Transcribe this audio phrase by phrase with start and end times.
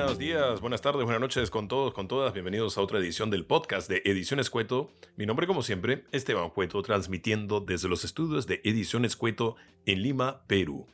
[0.00, 2.32] Buenos días, buenas tardes, buenas noches con todos, con todas.
[2.32, 4.90] Bienvenidos a otra edición del podcast de Ediciones Cueto.
[5.16, 10.40] Mi nombre, como siempre, Esteban Cueto, transmitiendo desde los estudios de Ediciones Cueto en Lima,
[10.46, 10.86] Perú.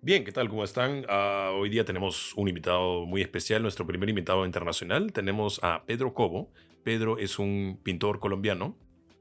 [0.00, 0.48] Bien, ¿qué tal?
[0.48, 1.04] ¿Cómo están?
[1.08, 5.12] Ah, hoy día tenemos un invitado muy especial, nuestro primer invitado internacional.
[5.12, 6.52] Tenemos a Pedro Cobo.
[6.84, 8.76] Pedro es un pintor colombiano,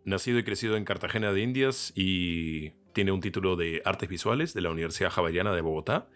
[0.05, 4.61] nacido y crecido en Cartagena de Indias y tiene un título de Artes Visuales de
[4.61, 6.09] la Universidad Javeriana de Bogotá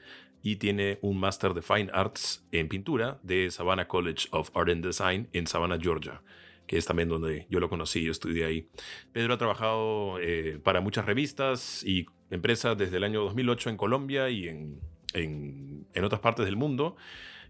[0.46, 4.86] y tiene un Master de Fine Arts en pintura de Savannah College of Art and
[4.86, 6.22] Design en Savannah, Georgia,
[6.68, 8.70] que es también donde yo lo conocí, yo estudié ahí.
[9.12, 14.30] Pedro ha trabajado eh, para muchas revistas y empresas desde el año 2008 en Colombia
[14.30, 14.80] y en,
[15.16, 16.96] en, en otras partes del mundo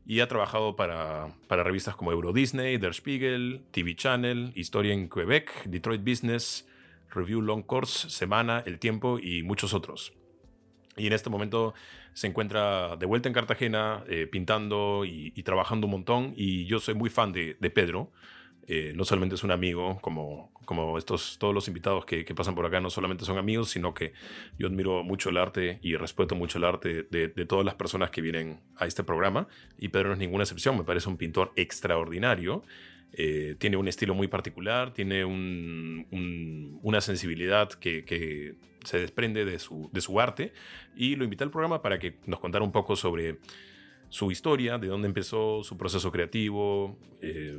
[0.05, 5.09] y ha trabajado para, para, revistas como Euro Disney, Der Spiegel, TV Channel, Historia en
[5.09, 6.65] Quebec, Detroit Business,
[7.13, 10.13] Review Long Course, Semana, El Tiempo y muchos otros.
[10.97, 11.73] Y en este momento
[12.13, 16.33] se encuentra de vuelta en Cartagena eh, pintando y, trabajando un montón.
[16.35, 18.11] Y yo soy muy fan de, Pedro.
[18.67, 22.55] Eh, no solamente es un amigo, como, como estos, todos los invitados que, que, pasan
[22.55, 24.13] por acá, no solamente son amigos, sino que
[24.57, 28.09] yo admiro mucho el arte y respeto mucho el arte de, de, todas las personas
[28.09, 29.47] que vienen a este programa.
[29.77, 32.63] Y Pedro no es ninguna excepción, me parece un pintor extraordinario.
[33.17, 39.57] Eh, tiene un estilo muy particular, tiene un, un, una sensibilidad que, se desprende de
[39.57, 40.51] su, arte.
[40.95, 43.39] Y lo invité al programa para que nos contara un poco sobre
[44.09, 46.99] su historia, de dónde empezó, su proceso creativo.
[47.21, 47.57] Eh,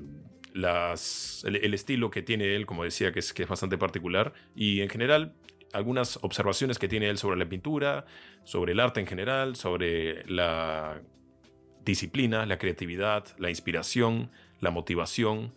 [0.55, 5.35] el, estilo que tiene él, como decía, es, que es bastante particular, y en general
[5.73, 8.07] algunas observaciones que tiene él sobre la pintura,
[8.45, 11.03] sobre el arte en general, sobre la
[11.85, 15.55] disciplina, la creatividad, la inspiración, la motivación.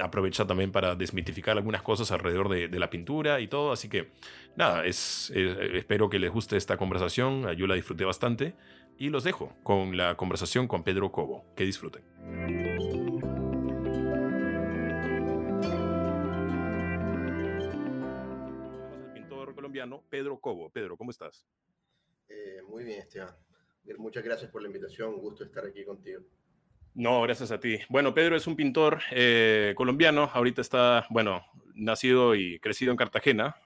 [0.00, 3.72] Aprovecha también para desmitificar algunas cosas alrededor de, de la pintura y todo.
[3.72, 4.10] Así que
[4.56, 7.50] nada, es, es, espero que les guste esta conversación.
[7.52, 8.54] Yo la disfruté bastante.
[8.96, 11.44] Y los dejo con la conversación con Pedro Cobo.
[11.56, 12.02] Que disfruten.
[19.54, 20.70] colombiano Pedro Cobo.
[20.70, 21.46] Pedro, ¿cómo estás?
[22.28, 23.34] Eh, muy bien, Esteban.
[23.98, 25.14] Muchas gracias por la invitación.
[25.14, 26.22] Un gusto estar aquí contigo.
[26.94, 27.78] No, gracias a ti.
[27.88, 30.30] Bueno, Pedro es un pintor eh, colombiano.
[30.32, 31.44] Ahorita está, bueno,
[31.74, 33.56] nacido y crecido en Cartagena,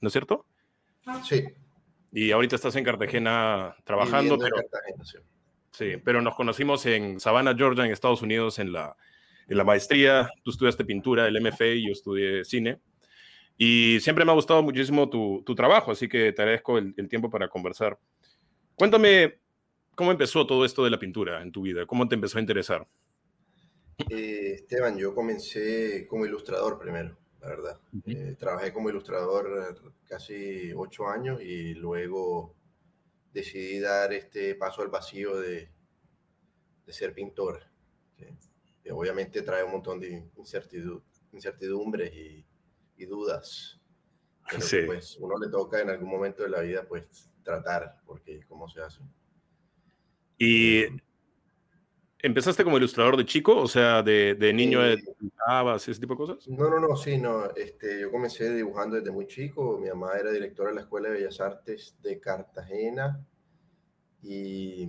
[0.00, 0.46] ¿no es cierto?
[1.22, 1.44] Sí.
[2.12, 5.18] Y ahorita estás en Cartagena trabajando, pero, en Cartagena, sí.
[5.70, 5.96] sí.
[6.04, 8.96] pero nos conocimos en Savannah, Georgia, en Estados Unidos, en la,
[9.48, 10.28] en la maestría.
[10.42, 12.80] Tú estudiaste pintura, el MFA, y yo estudié cine.
[13.56, 17.08] Y siempre me ha gustado muchísimo tu, tu trabajo, así que te agradezco el, el,
[17.08, 17.96] tiempo para conversar.
[18.74, 19.41] Cuéntame
[19.94, 22.88] cómo empezó todo esto de la pintura en tu vida, cómo te empezó a interesar.
[24.10, 27.80] Eh, Esteban, yo comencé como ilustrador primero, la verdad.
[27.92, 28.16] Uh -huh.
[28.16, 29.76] eh, trabajé como ilustrador
[30.06, 32.54] casi ocho años y luego
[33.32, 35.70] decidí dar este paso al vacío de,
[36.86, 37.64] de ser pintor.
[38.82, 42.44] Que obviamente trae un montón de incertidumbre, incertidumbres y
[43.02, 43.80] y dudas.
[44.48, 44.78] Pero sí.
[44.86, 48.80] pues uno le toca en algún momento de la vida pues tratar, porque cómo se
[48.80, 49.00] hace.
[50.44, 50.86] ¿Y
[52.18, 53.56] empezaste como ilustrador de chico?
[53.56, 56.48] O sea, de, de niño eh, dibujabas, ese tipo de cosas?
[56.48, 57.54] No, no, no, sí, no.
[57.54, 59.78] Este, yo comencé dibujando desde muy chico.
[59.78, 63.24] Mi mamá era directora de la Escuela de Bellas Artes de Cartagena
[64.20, 64.88] y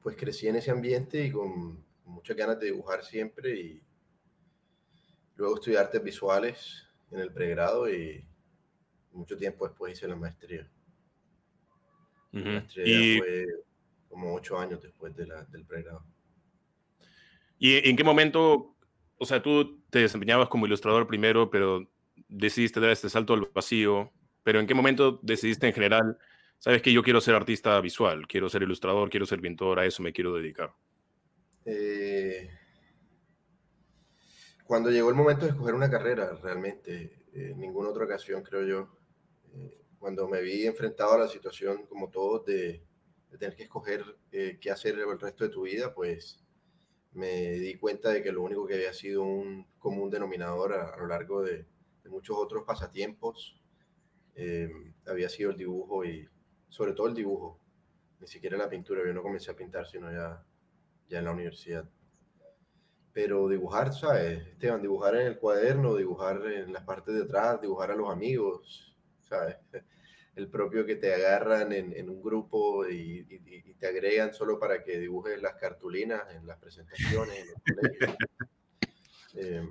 [0.00, 3.82] pues crecí en ese ambiente y con muchas ganas de dibujar siempre y
[5.34, 8.24] luego estudié artes visuales en el pregrado y
[9.10, 10.70] mucho tiempo después hice la maestría.
[12.32, 12.44] Uh -huh.
[12.44, 13.18] La maestría y...
[13.18, 13.46] fue
[14.12, 16.04] como ocho años después de la, del pregrado.
[17.58, 18.76] ¿Y en qué momento,
[19.16, 21.88] o sea, tú te desempeñabas como ilustrador primero, pero
[22.28, 24.12] decidiste dar este salto al vacío,
[24.42, 26.18] pero en qué momento decidiste en general,
[26.58, 30.02] sabes que yo quiero ser artista visual, quiero ser ilustrador, quiero ser pintor, a eso
[30.02, 30.74] me quiero dedicar?
[31.64, 32.50] Eh,
[34.66, 38.66] cuando llegó el momento de escoger una carrera, realmente, en eh, ninguna otra ocasión, creo
[38.66, 38.98] yo,
[39.54, 42.82] eh, cuando me vi enfrentado a la situación, como todos, de
[43.38, 46.42] tener que escoger eh, qué hacer el resto de tu vida, pues
[47.12, 50.96] me di cuenta de que lo único que había sido un común denominador a, a
[50.96, 51.66] lo largo de,
[52.02, 53.60] de, muchos otros pasatiempos
[54.34, 54.70] eh,
[55.06, 56.28] había sido el dibujo y
[56.68, 57.58] sobre todo el dibujo,
[58.20, 60.42] ni siquiera la pintura, yo no comencé a pintar sino ya,
[61.08, 61.88] ya en la universidad
[63.12, 64.46] pero dibujar, ¿sabes?
[64.48, 68.96] Esteban, dibujar en el cuaderno, dibujar en las partes de atrás, dibujar a los amigos,
[69.20, 69.56] ¿sabes?
[70.34, 74.58] El propio que te agarran en, en un grupo y, y, y, te agregan solo
[74.58, 77.38] para que dibujes las cartulinas en las presentaciones.
[77.38, 77.56] En los
[79.34, 79.68] eh,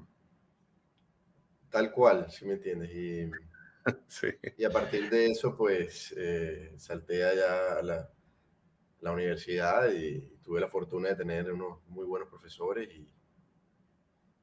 [1.70, 2.92] tal cual, ¿sí me entiendes?
[2.92, 3.32] Y,
[4.08, 4.28] sí.
[4.58, 8.10] y a partir de eso, pues, eh, salté allá a la,
[9.02, 13.12] la universidad y tuve la fortuna de tener unos muy buenos profesores y,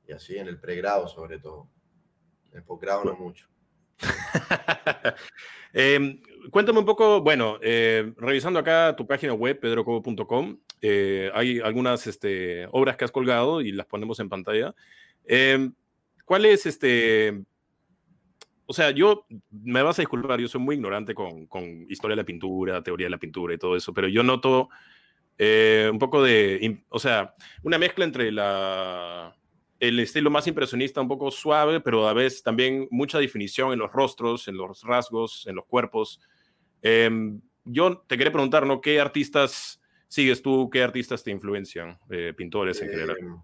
[0.06, 1.69] y así en el pregrado sobre todo.
[2.50, 3.49] En el posgrado no mucho.
[5.73, 12.06] Em, cuéntame un poco, bueno, eh, revisando acá tu página web, pedrocobo.com, eh, hay algunas
[12.06, 14.75] este, obras que has colgado y las ponemos en pantalla.
[15.25, 15.75] Em,
[16.25, 17.43] ¿Cuál es este...
[18.67, 22.23] O sea, yo, me vas a disculpar, yo soy muy ignorante con, con historia de
[22.23, 24.69] la pintura, teoría de la pintura y todo eso, pero yo noto
[25.39, 29.35] eh, un poco de, o sea, una mezcla entre la,
[29.81, 33.93] el estilo más impresionista, un poco suave, pero a veces también mucha definición en los
[33.93, 36.21] rostros, en los rasgos, en los cuerpos.
[36.83, 38.81] Em, yo te quería preguntar, ¿no?
[38.81, 40.69] ¿Qué artistas sigues tú?
[40.71, 41.99] ¿Qué artistas te influencian?
[42.11, 43.17] Eh, pintores en general.
[43.21, 43.41] Em,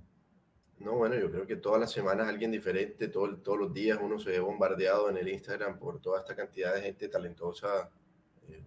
[0.79, 4.19] no, bueno, yo creo que todas las semanas alguien diferente, todo, todos los días uno
[4.19, 7.91] se ve bombardeado en el Instagram por toda esta cantidad de gente talentosa
[8.49, 8.65] eh,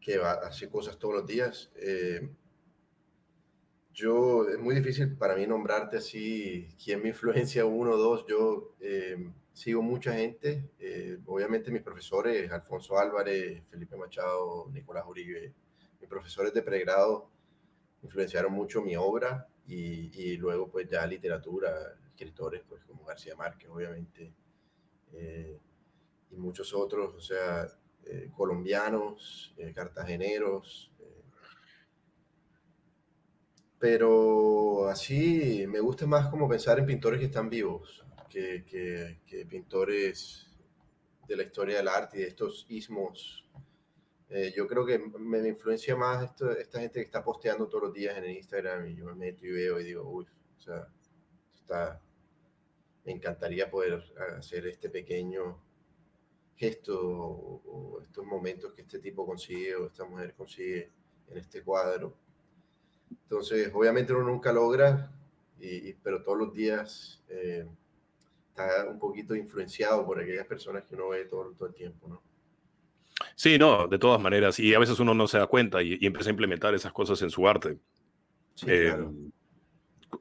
[0.00, 1.72] que va, hace cosas todos los días.
[1.74, 2.30] Eh,
[3.92, 8.24] yo, es muy difícil para mí nombrarte así quién me influencia uno o dos.
[8.26, 9.16] Yo eh,
[9.52, 15.52] sigo mucha gente, eh, obviamente mis profesores, Alfonso Álvarez, Felipe Machado, Nicolás Uribe,
[16.00, 17.30] mis profesores de pregrado
[18.02, 21.70] influenciaron mucho mi obra y, y luego pues ya literatura,
[22.08, 24.32] escritores pues como García Márquez, obviamente,
[25.12, 25.58] eh,
[26.30, 27.68] y muchos otros, o sea,
[28.34, 30.91] colombianos, cartageneros,
[33.82, 40.46] pero así me gusta más como pensar en pintores que están vivos, que, que, pintores
[41.26, 43.44] de la historia del arte y de estos ismos.
[44.28, 47.92] Eh, yo creo que me, influencia más esto, esta gente que está posteando todos los
[47.92, 50.86] días en el Instagram y yo me meto y veo y digo, uy, o sea,
[51.52, 52.00] está,
[53.04, 54.00] me encantaría poder
[54.38, 55.60] hacer este pequeño
[56.54, 60.88] gesto o estos momentos que este tipo consigue o esta mujer consigue
[61.28, 62.22] en este cuadro
[63.22, 65.10] entonces, obviamente uno nunca logra,
[65.58, 67.66] y, pero todos los días eh,
[68.48, 72.22] está un poquito influenciado por aquellas personas que uno ve todo, todo el tiempo, ¿no?
[73.36, 74.58] Sí, no, de todas maneras.
[74.58, 77.30] Y a veces uno no se da cuenta y, empieza a implementar esas cosas en
[77.30, 77.78] su arte.
[78.54, 78.94] Sí, eh,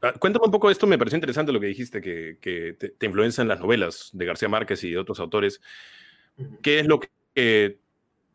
[0.01, 3.05] ah, Cuéntame un poco esto, me pareció interesante lo que dijiste, que, que te, te,
[3.05, 5.61] influencian las novelas de García Márquez y de otros autores.
[6.61, 7.79] ¿Qué es lo que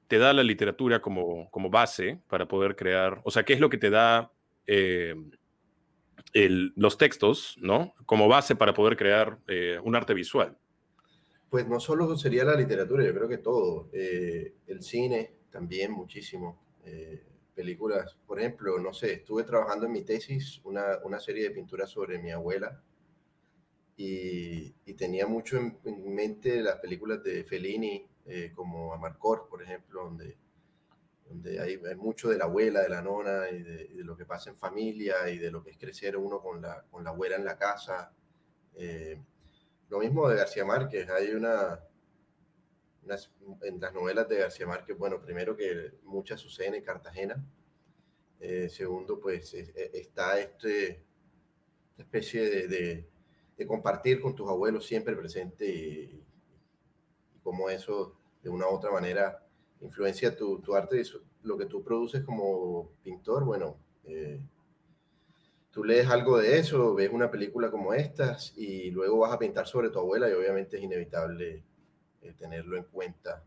[0.08, 3.20] te da la literatura como, como base para poder crear?
[3.24, 4.32] O sea, ¿qué es lo que te da
[4.66, 5.14] eh,
[6.74, 7.94] los textos, ¿no?
[8.04, 10.56] Como base para poder crear eh, un arte visual.
[11.48, 13.88] Pues no solo sería la literatura, yo creo que todo.
[13.92, 16.64] Eh, el cine también muchísimo.
[17.54, 21.88] películas, por ejemplo, no sé, estuve trabajando en mi tesis una, una serie de pinturas
[21.88, 22.82] sobre mi abuela
[23.96, 28.06] y, tenía mucho en, mente las películas de Fellini,
[28.54, 30.36] como Amarcord, por ejemplo, donde
[31.28, 34.56] donde hay, mucho de la abuela, de la nona y de, lo que pasa en
[34.56, 37.58] familia y de lo que es crecer uno con la, con la abuela en la
[37.58, 38.12] casa.
[38.74, 39.20] Eh,
[39.88, 41.80] lo mismo de García Márquez, hay una,
[43.62, 47.44] en las novelas de García Márquez, bueno, primero que muchas suceden en Cartagena,
[48.40, 53.08] eh, segundo, pues está este, esta especie de,
[53.56, 56.22] de, compartir con tus abuelos siempre presente y,
[57.34, 59.45] y como eso de una u otra manera
[59.80, 61.02] influencia tu, tu arte,
[61.42, 64.40] lo que tú produces como pintor, bueno, eh,
[65.70, 69.66] tú lees algo de eso, ves una película como estas y luego vas a pintar
[69.66, 71.62] sobre tu abuela y obviamente es inevitable
[72.22, 73.44] eh, tenerlo en cuenta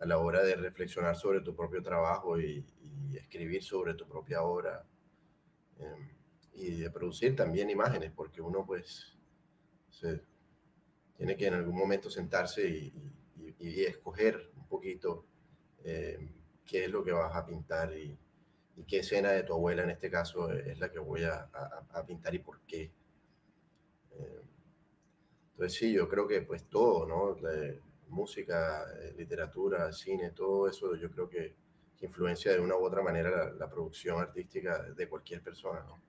[0.00, 2.64] a la hora de reflexionar sobre tu propio trabajo y,
[3.14, 4.84] escribir sobre tu propia obra
[5.78, 6.10] em,
[6.54, 9.16] y de producir también imágenes, porque uno pues
[11.16, 12.92] tiene que en algún momento sentarse y,
[13.58, 15.24] y escoger un poquito
[15.84, 16.18] eh,
[16.66, 18.16] qué es lo que vas a pintar y,
[18.86, 21.50] qué escena de tu abuela en este caso es la que voy a,
[22.06, 22.92] pintar y por qué.
[24.12, 24.42] Eh,
[25.50, 27.36] entonces sí, yo creo que pues todo, ¿no?
[28.08, 31.54] música, eh, literatura, cine, todo eso yo creo que,
[32.00, 36.00] influencia de una u otra manera la, producción artística de cualquier persona, ¿no?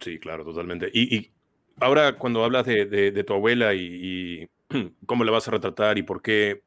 [0.00, 0.90] Sí, claro, totalmente.
[0.92, 1.30] Y,
[1.78, 6.20] ahora cuando hablas de, tu abuela y, y, cómo la vas a retratar y por
[6.20, 6.64] qué,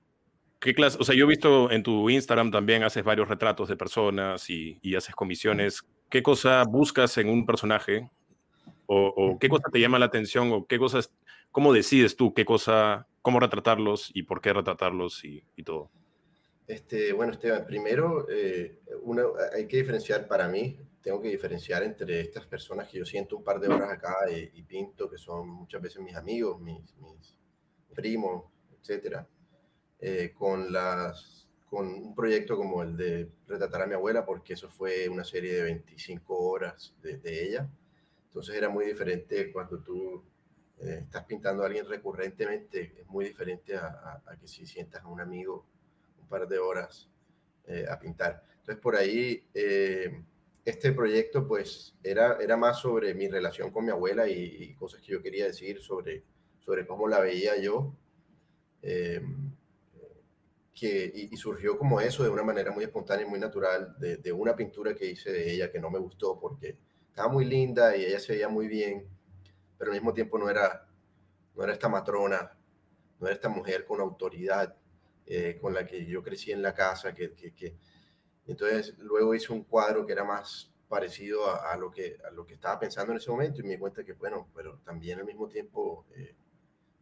[0.63, 0.98] ¿Qué clase?
[0.98, 4.96] O sea, yo he visto en tu Instagram también haces varios retratos de personas y,
[4.96, 5.84] haces comisiones.
[6.10, 8.10] ¿Qué cosa buscas en un personaje?
[8.86, 10.53] O, qué cosa te llama la atención?
[10.53, 11.12] ¿O qué cosas,
[11.51, 15.91] cómo decides tú qué cosa, cómo retratarlos y por qué retratarlos y, todo?
[16.65, 18.79] Este, bueno, Esteban, primero eh,
[19.53, 23.43] hay que diferenciar para mí, tengo que diferenciar entre estas personas que yo siento un
[23.43, 27.36] par de horas acá y, pinto, que son muchas veces mis amigos, mis, mis
[27.93, 28.46] primos,
[28.79, 29.27] etcétera
[30.06, 34.70] eh, con, las, con un proyecto como el de retratar a mi abuela, porque eso
[34.70, 37.70] fue una serie de 25 horas de, ella.
[38.26, 40.22] Entonces era muy diferente cuando tú
[40.82, 45.22] eh, estás pintando a alguien recurrentemente, es muy diferente a, que si sientas a un
[45.22, 45.66] amigo
[46.22, 47.08] un par de horas
[47.66, 48.44] eh, a pintar.
[48.60, 49.42] Entonces por ahí
[50.66, 55.14] este proyecto pues era, era más sobre mi relación con mi abuela y, cosas que
[55.14, 56.26] yo quería decir sobre,
[56.60, 57.96] sobre cómo la veía yo.
[60.74, 64.56] Que, y, surgió como eso de una manera muy espontánea y muy natural de, una
[64.56, 66.77] pintura que hice de ella que no me gustó porque
[67.10, 69.08] estaba muy linda y ella se veía muy bien,
[69.77, 70.88] pero al mismo tiempo no era,
[71.56, 72.58] no era esta matrona,
[73.20, 74.75] no era esta mujer con autoridad
[75.25, 77.77] eh, con la que yo crecí en la casa, que, que,
[78.48, 82.56] entonces luego hice un cuadro que era más parecido a, lo que, a lo que
[82.56, 85.48] estaba pensando en ese momento y me di cuenta que, bueno, pero también al mismo
[85.48, 86.36] tiempo eh,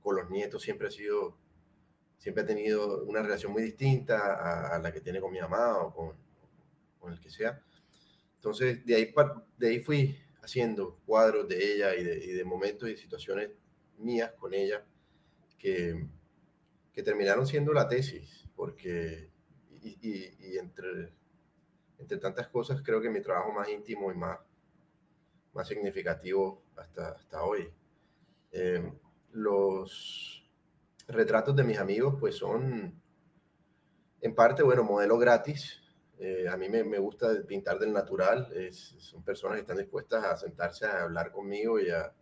[0.01, 1.37] con los nietos siempre ha sido,
[2.21, 5.91] siempre ha tenido una relación muy distinta a, la que tiene con mi mamá o
[5.91, 6.15] con,
[6.99, 7.59] con el que sea.
[8.35, 9.11] Entonces, de ahí,
[9.57, 13.49] de ahí fui haciendo cuadros de ella y de, y de momentos y situaciones
[13.97, 14.85] mías con ella
[15.57, 16.07] que,
[16.93, 19.31] que terminaron siendo la tesis, porque,
[19.81, 21.15] y, y, entre,
[21.97, 24.37] entre tantas cosas, creo que mi trabajo más íntimo y más,
[25.53, 27.67] más significativo hasta, hasta hoy.
[28.51, 28.93] Em,
[29.31, 30.40] los
[31.13, 33.01] retratos de mis amigos, pues son,
[34.21, 35.79] en parte, bueno, modelo gratis.
[36.19, 38.51] Eh, a mí me, me, gusta pintar del natural.
[38.53, 42.13] Es, son personas que están dispuestas a sentarse a hablar conmigo y a,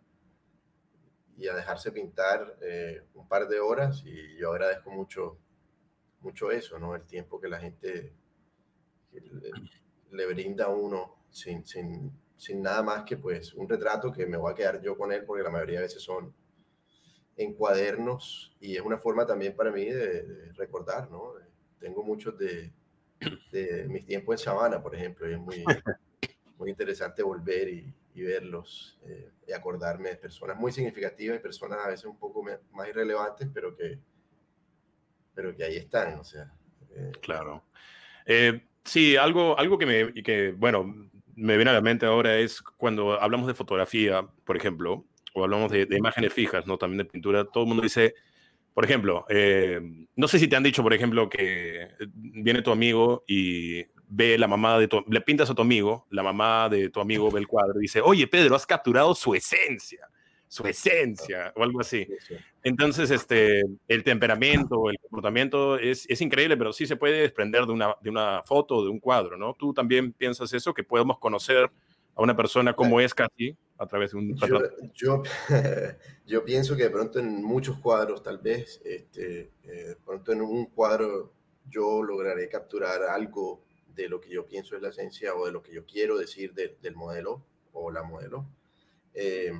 [1.40, 5.38] y a dejarse pintar eh, un par de horas y yo agradezco mucho,
[6.20, 6.94] mucho eso, ¿no?
[6.94, 8.12] El tiempo que la gente
[10.10, 14.36] le, brinda a uno sin, sin, sin, nada más que pues un retrato que me
[14.36, 16.34] voy a quedar yo con él porque la mayoría de veces son
[17.40, 21.32] en cuadernos y es una forma también para mí de, recordar, ¿no?
[21.78, 22.70] Tengo muchos de,
[23.50, 25.64] de mis tiempos en Sabana, por ejemplo, y es muy,
[26.58, 31.78] muy interesante volver y, y verlos eh, y acordarme de personas muy significativas y personas
[31.82, 33.98] a veces un poco más irrelevantes, pero que,
[35.34, 36.52] pero que ahí están, o sea.
[36.94, 37.12] Eh.
[37.22, 37.64] Claro.
[38.26, 42.60] Eh, sí, algo, algo que, me, que, bueno, me viene a la mente ahora es
[42.60, 46.78] cuando hablamos de fotografía, por ejemplo, o hablamos de, de imágenes fijas, ¿no?
[46.78, 48.14] También de pintura, todo el mundo dice,
[48.74, 49.26] por ejemplo,
[50.16, 54.46] no sé si te han dicho, por ejemplo, que viene tu amigo y ve la
[54.46, 57.48] mamá de tu, le pintas a tu amigo, la mamá de tu amigo ve el
[57.48, 60.08] cuadro y dice, oye Pedro, has capturado su esencia,
[60.48, 62.06] su esencia, o algo así.
[62.62, 67.72] Entonces, este, el temperamento, el comportamiento es, es, increíble, pero sí se puede desprender de
[67.72, 69.54] una, de una foto, de un cuadro, ¿no?
[69.54, 71.70] Tú también piensas eso, que podemos conocer
[72.20, 74.36] a una persona como es casi a través de un...
[74.36, 74.60] Yo,
[74.94, 75.22] yo,
[76.26, 80.42] yo, pienso que de pronto en muchos cuadros, tal vez, este, eh, de pronto en
[80.42, 81.32] un cuadro
[81.66, 85.62] yo lograré capturar algo de lo que yo pienso es la esencia o de lo
[85.62, 88.46] que yo quiero decir del modelo o la modelo.
[89.14, 89.52] Eh,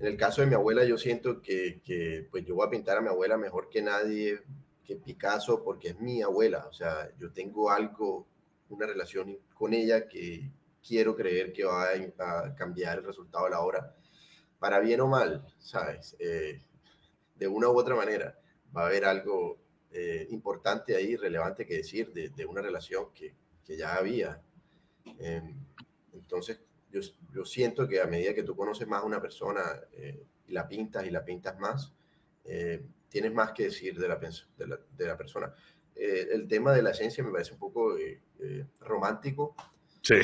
[0.00, 2.98] en el caso de mi abuela, yo siento que, que, pues yo voy a pintar
[2.98, 4.42] a mi abuela mejor que nadie,
[4.84, 6.66] que Picasso, porque es mi abuela.
[6.68, 8.26] O sea, yo tengo algo,
[8.68, 10.50] una relación con ella que
[10.88, 13.94] quiero creer que va a, cambiar el resultado de la obra,
[14.58, 16.16] para bien o mal, ¿sabes?
[16.18, 16.62] Eh,
[17.36, 18.38] de una u otra manera,
[18.74, 19.58] va a haber algo
[19.90, 24.40] eh, importante ahí, relevante que decir de, de una relación que, que, ya había.
[25.18, 25.54] Em,
[26.12, 27.00] entonces, yo,
[27.32, 30.66] yo, siento que a medida que tú conoces más a una persona eh, y la
[30.66, 31.92] pintas y la pintas más,
[32.44, 35.54] eh, tienes más que decir de la, de la, de la persona.
[35.94, 37.96] el tema de la esencia me parece un poco
[38.80, 39.56] romántico.
[40.02, 40.16] Sí.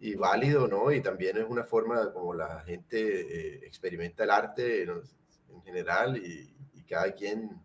[0.00, 0.90] Y, válido, ¿no?
[0.90, 6.82] Y también es una forma como la gente experimenta el arte en general y, y
[6.82, 7.62] cada quien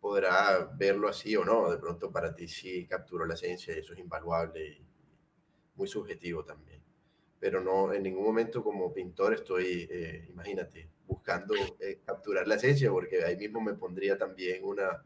[0.00, 1.70] podrá verlo así o no.
[1.70, 4.86] De pronto para ti sí capturó la esencia y eso es invaluable y
[5.76, 6.82] muy subjetivo también.
[7.40, 12.90] Pero no, en ningún momento como pintor estoy, eh, imagínate, buscando eh, capturar la esencia,
[12.90, 15.04] porque ahí mismo me pondría también una,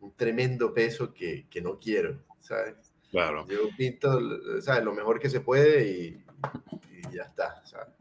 [0.00, 2.93] un tremendo peso que, que no quiero, ¿sabes?
[3.14, 3.46] Claro.
[3.48, 4.82] Yo pinto, ¿sabes?
[4.82, 6.24] Lo mejor que se puede y,
[6.90, 7.94] y ya está, ¿sabes?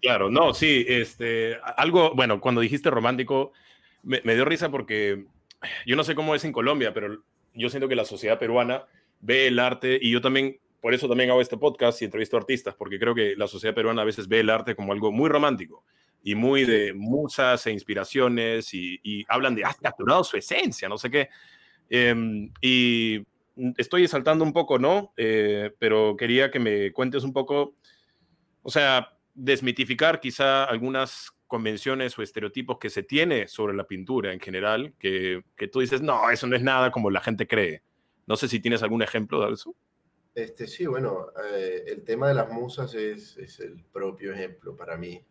[0.00, 3.52] Claro, no, sí, este, algo, bueno, cuando dijiste romántico,
[4.02, 5.26] me, dio risa porque
[5.84, 8.86] yo no sé cómo es en Colombia, pero yo siento que la sociedad peruana
[9.20, 12.40] ve el arte y yo también, por eso también hago este podcast y entrevisto a
[12.40, 15.28] artistas, porque creo que la sociedad peruana a veces ve el arte como algo muy
[15.28, 15.84] romántico
[16.22, 21.10] y muy de musas e inspiraciones y, hablan de, has capturado su esencia, no sé
[21.10, 21.28] qué.
[21.90, 23.22] Em, y
[23.76, 25.12] estoy saltando un poco, ¿no?
[25.16, 27.76] Eh, pero quería que me cuentes un poco,
[28.62, 34.40] o sea, desmitificar quizá algunas convenciones o estereotipos que se tiene sobre la pintura en
[34.40, 37.82] general, que, que, tú dices, no, eso no es nada como la gente cree.
[38.26, 39.74] No sé si tienes algún ejemplo de eso.
[40.34, 44.96] Este, sí, bueno, eh, el tema de las musas es, es, el propio ejemplo para
[44.96, 45.24] mí.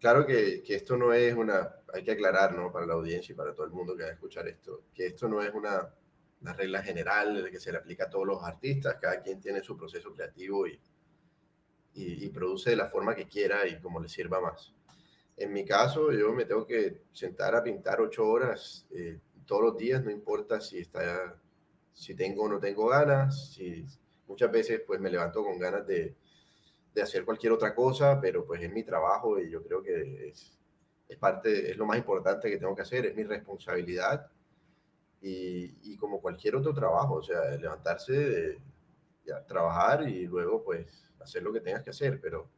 [0.00, 2.72] Claro que, que, esto no es una, hay que aclarar, ¿no?
[2.72, 5.28] Para la audiencia y para todo el mundo que va a escuchar esto, que esto
[5.28, 5.88] no es una,
[6.40, 9.76] una regla general que se le aplica a todos los artistas, cada quien tiene su
[9.76, 10.80] proceso creativo y,
[11.94, 14.74] y, y produce de la forma que quiera y como le sirva más.
[15.36, 19.76] En mi caso, yo me tengo que sentar a pintar ocho horas eh, todos los
[19.76, 21.36] días, no importa si, está,
[21.92, 23.52] si tengo o no tengo ganas.
[23.52, 23.84] Si,
[24.26, 26.14] muchas veces pues me levanto con ganas de,
[26.94, 30.56] de, hacer cualquier otra cosa, pero pues es mi trabajo y yo creo que es,
[31.08, 34.30] es parte, es lo más importante que tengo que hacer, es mi responsabilidad.
[35.24, 38.58] Y, y como cualquier otro trabajo, o sea, levantarse,
[39.24, 42.48] ya, trabajar y luego pues hacer lo que tengas que hacer, pero...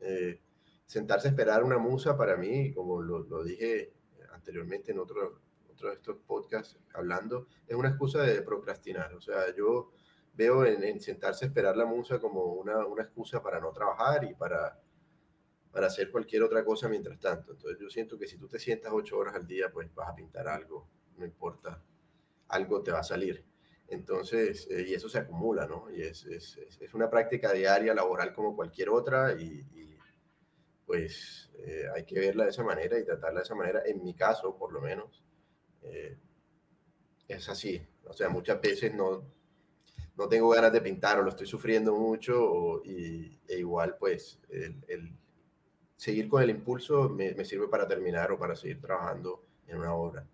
[0.00, 0.40] Eh,
[0.88, 3.92] sentarse a esperar una musa para mí, como lo, lo dije
[4.32, 9.14] anteriormente en otro, otro de estos podcasts hablando, es una excusa de procrastinar.
[9.14, 9.92] O sea, yo
[10.34, 14.24] veo en, en sentarse a esperar la musa como una, una, excusa para no trabajar
[14.24, 14.80] y para,
[15.70, 17.52] para hacer cualquier otra cosa mientras tanto.
[17.52, 20.14] Entonces yo siento que si tú te sientas ocho horas al día, pues vas a
[20.14, 20.88] pintar algo,
[21.18, 21.82] no importa,
[22.48, 23.44] algo te va a salir.
[23.88, 25.90] Entonces, eh, y eso se acumula, ¿no?
[25.90, 29.64] Y es, es, es, una práctica diaria, laboral como cualquier otra y,
[30.84, 33.82] pues eh, hay que verla de esa manera y tratarla de esa manera.
[33.84, 35.22] En mi caso, por lo menos,
[35.82, 36.16] eh,
[37.28, 37.86] es así.
[38.04, 39.22] O sea, muchas veces no,
[40.16, 45.14] no tengo ganas de pintar o lo estoy sufriendo mucho y, e igual pues el,
[45.96, 50.26] seguir con el impulso me, sirve para terminar o para seguir trabajando en una obra.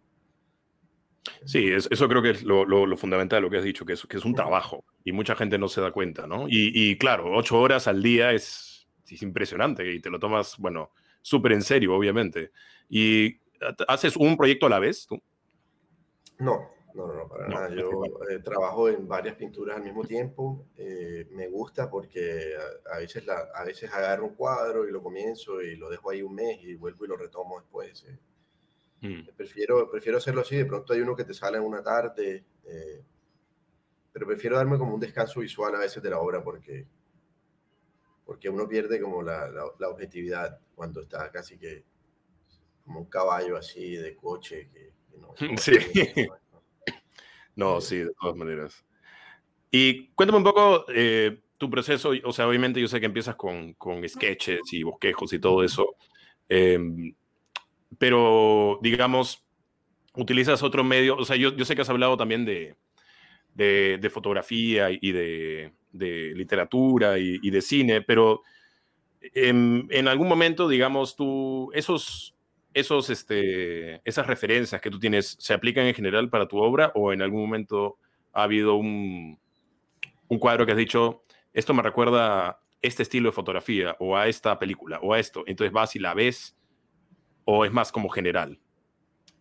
[1.44, 3.94] Sí, es, eso creo que es lo, lo, lo, fundamental, lo que has dicho, que
[3.94, 6.46] es, que es un trabajo y mucha gente no se da cuenta, ¿no?
[6.48, 8.74] Y, y claro, ocho horas al día es
[9.12, 10.90] es impresionante y te lo tomas, bueno,
[11.20, 12.52] súper en serio, obviamente.
[12.88, 13.38] ¿Y
[13.88, 15.20] haces un proyecto a la vez tú?
[16.38, 17.74] No, no, no, para no, nada.
[17.74, 17.90] Yo
[18.30, 20.66] eh, trabajo en varias pinturas al mismo tiempo.
[20.76, 25.02] Eh, me gusta porque a, a, veces la, a veces agarro un cuadro y lo
[25.02, 28.04] comienzo y lo dejo ahí un mes y vuelvo y lo retomo después.
[28.08, 28.18] Eh.
[29.04, 29.28] Mm.
[29.36, 30.56] Prefiero, prefiero hacerlo así.
[30.56, 33.02] De pronto hay uno que te sale en una tarde, eh,
[34.10, 36.86] pero prefiero darme como un descanso visual a veces de la obra porque
[38.24, 41.84] porque uno pierde como la, la, la, objetividad cuando está casi que
[42.82, 44.70] como un caballo así de coche.
[44.72, 45.76] Que, que no, sí.
[47.54, 48.82] no, sí, de todas maneras.
[49.70, 53.74] Y cuéntame un poco eh, tu proceso, o sea, obviamente yo sé que empiezas con,
[53.74, 55.96] con sketches y bosquejos y todo eso,
[56.48, 56.78] eh,
[57.98, 59.44] pero digamos,
[60.14, 62.76] utilizas otro medio, o sea, yo, yo sé que has hablado también de,
[63.54, 68.42] de, fotografía y de, literatura y, de cine, pero
[69.20, 72.36] en, algún momento, digamos, tú, esos,
[72.72, 77.12] esos, este, esas referencias que tú tienes, ¿se aplican en general para tu obra o
[77.12, 77.98] en algún momento
[78.32, 79.38] ha habido un,
[80.28, 84.58] un cuadro que has dicho, esto me recuerda este estilo de fotografía o a esta
[84.58, 85.44] película o a esto?
[85.46, 86.56] Entonces vas y la ves
[87.44, 88.58] o es más como general?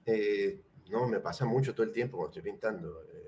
[0.06, 3.02] Eh, no, me pasa mucho todo el tiempo cuando estoy pintando.
[3.04, 3.24] Eh,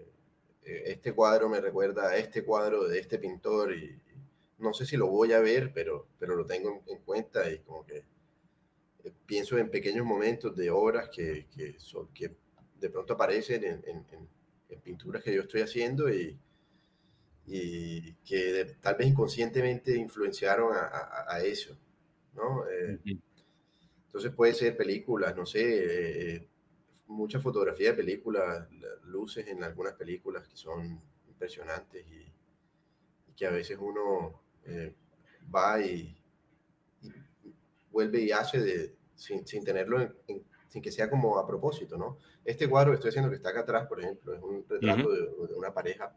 [0.63, 3.99] eh, este cuadro me recuerda a este cuadro de este pintor y
[4.57, 7.85] no sé si lo voy a ver, pero, pero lo tengo en, cuenta y como
[7.85, 7.97] que
[9.03, 12.35] eh, pienso en pequeños momentos de obras que, que, son, que
[12.79, 14.35] de pronto aparecen en, en, en,
[14.83, 16.37] pinturas que yo estoy haciendo y,
[17.47, 21.75] y que de, tal vez inconscientemente influenciaron a, a, a eso,
[22.35, 22.59] ¿no?
[22.59, 23.21] Uh -huh.
[24.15, 26.47] Entonces puede ser películas, no sé, eh,
[27.07, 28.65] mucha fotografía de películas,
[29.03, 32.33] luces en algunas películas que son impresionantes y,
[33.29, 34.95] y que a veces uno eh,
[35.53, 36.17] va y,
[37.01, 37.53] y,
[37.91, 41.97] vuelve y hace de, sin, sin tenerlo, en, en, sin que sea como a propósito,
[41.97, 42.17] ¿no?
[42.45, 45.11] Este cuadro que estoy haciendo que está acá atrás, por ejemplo, es un retrato uh
[45.11, 45.41] -huh.
[45.41, 46.15] de, de, una pareja.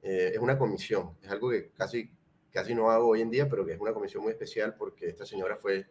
[0.00, 2.08] Eh, es una comisión, es algo que casi,
[2.52, 5.26] casi no hago hoy en día, pero que es una comisión muy especial porque esta
[5.26, 5.88] señora fue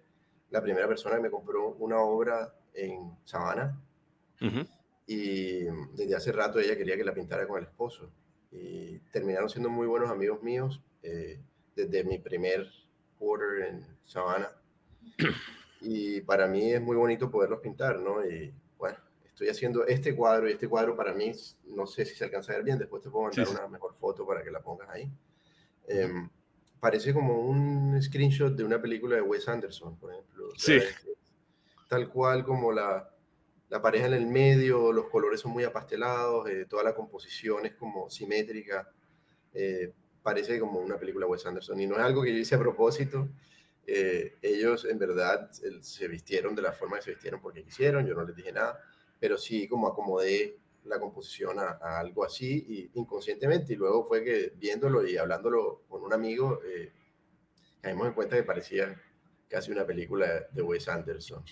[0.52, 3.80] la primera persona que me compró una obra en Sabana,
[4.42, 4.68] Uh -huh.
[5.06, 5.64] Y
[5.96, 8.12] desde hace rato ella quería que la pintara con el esposo.
[8.52, 11.40] Y terminaron siendo muy buenos amigos míos eh,
[11.76, 12.68] desde mi primer
[13.18, 14.52] quarter en Savannah.
[15.82, 18.26] Y para mí es muy bonito poderlos pintar, ¿no?
[18.26, 21.32] Y bueno, estoy haciendo este cuadro y este cuadro para mí,
[21.68, 23.54] no sé si se alcanza a ver bien, después te puedo mandar sí.
[23.54, 25.10] una mejor foto para que la pongas ahí.
[25.88, 26.12] Eh,
[26.80, 30.50] parece como un screenshot de una película de Wes Anderson, por ejemplo.
[30.50, 30.88] O sea, sí.
[31.88, 33.10] Tal cual como la,
[33.70, 37.74] la pareja en el medio, los colores son muy apastelados, eh, toda la composición es
[37.76, 38.90] como simétrica,
[39.54, 42.60] eh, parece como una película Wes Anderson y no es algo que yo hice a
[42.60, 43.30] propósito,
[43.92, 45.50] Eh, ellos en verdad
[45.82, 48.80] se vistieron de la forma que se vistieron porque quisieron, yo no les dije nada,
[49.20, 54.54] pero sí como acomodé la composición a, algo así y inconscientemente y luego fue que
[54.58, 56.92] viéndolo y hablándolo con un amigo eh,
[57.82, 59.00] caímos en cuenta que parecía
[59.48, 61.44] casi una película de Wes Anderson.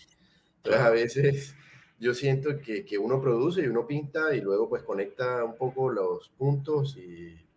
[0.58, 1.56] Entonces a veces
[2.00, 5.90] yo siento que, que uno produce y uno pinta y luego pues conecta un poco
[5.90, 7.48] los puntos y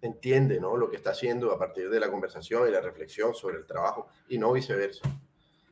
[0.00, 0.76] entiende ¿no?
[0.76, 4.08] lo que está haciendo a partir de la conversación y la reflexión sobre el trabajo
[4.28, 5.08] y no viceversa,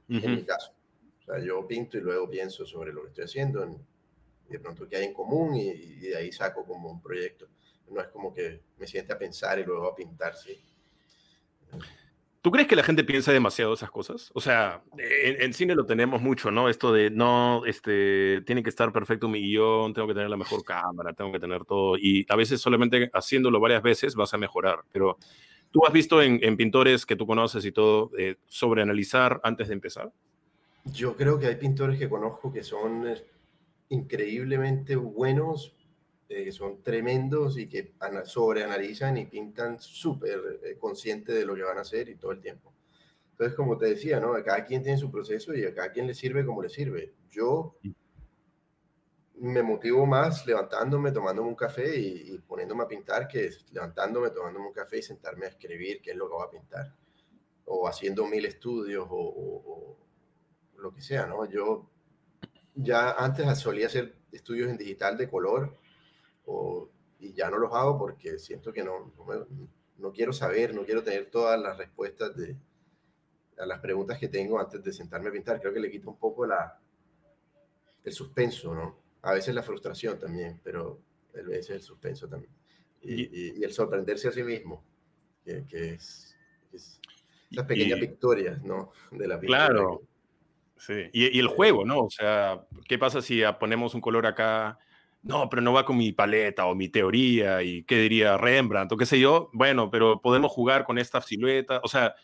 [0.08, 0.72] en mi caso.
[1.20, 3.84] O sea, yo pinto y luego pienso sobre lo que estoy haciendo, en,
[4.50, 7.46] de pronto qué hay en común y, de ahí saco como un proyecto.
[7.88, 10.60] No es como que me siente a pensar y luego a pintar, sí.
[12.42, 14.30] ¿Tú crees que la gente piensa demasiado esas cosas?
[14.32, 16.68] O sea, en, cine lo tenemos mucho, ¿no?
[16.68, 20.64] Esto de, no, este, tiene que estar perfecto mi guion, tengo que tener la mejor
[20.64, 21.98] cámara, tengo que tener todo.
[21.98, 24.80] Y a veces solamente haciéndolo varias veces vas a mejorar.
[24.90, 25.18] Pero
[25.70, 30.10] tú has visto en, pintores que tú conoces y todo, eh, sobreanalizar antes de empezar.
[30.84, 33.06] Yo creo que hay pintores que conozco que son
[33.90, 35.76] increíblemente buenos,
[36.28, 37.92] eh, son tremendos y que
[38.24, 42.40] sobreanalizan y pintan súper eh, consciente de lo que van a hacer y todo el
[42.40, 42.72] tiempo.
[43.32, 44.32] Entonces, como te decía, ¿no?
[44.44, 47.14] Cada quien tiene su proceso y a cada quien le sirve como le sirve.
[47.30, 47.76] Yo
[49.38, 54.72] me motivo más levantándome, tomándome un café y, poniéndome a pintar que levantándome, tomándome un
[54.72, 56.94] café y sentarme a escribir qué es lo que voy a pintar.
[57.64, 59.96] O haciendo mil estudios o, o
[60.78, 61.44] lo que sea, ¿no?
[61.46, 61.90] Yo
[62.74, 65.76] ya antes solía hacer estudios en digital de color
[67.18, 69.12] y ya no los hago porque siento que no,
[69.98, 72.56] no, quiero saber, no quiero tener todas las respuestas de,
[73.58, 75.60] a las preguntas que tengo antes de sentarme a pintar.
[75.60, 76.78] Creo que le quita un poco la,
[78.02, 78.98] el suspenso, ¿no?
[79.22, 80.98] A veces la frustración también, pero
[81.34, 82.52] a veces el suspenso también.
[83.02, 84.82] Y, el sorprenderse a sí mismo,
[85.44, 86.36] que, es,
[87.50, 88.92] las pequeñas victorias, ¿no?
[89.10, 89.38] De la.
[89.38, 90.02] Claro.
[90.80, 91.10] Sí.
[91.12, 92.00] Y, el juego, ¿no?
[92.00, 94.78] O sea, ¿qué pasa si ponemos un color acá?
[95.22, 98.96] No, pero no va con mi paleta o mi teoría y qué diría Rembrandt o
[98.96, 99.50] qué sé yo.
[99.52, 101.80] Bueno, pero podemos jugar con esta silueta.
[101.84, 102.14] O sea,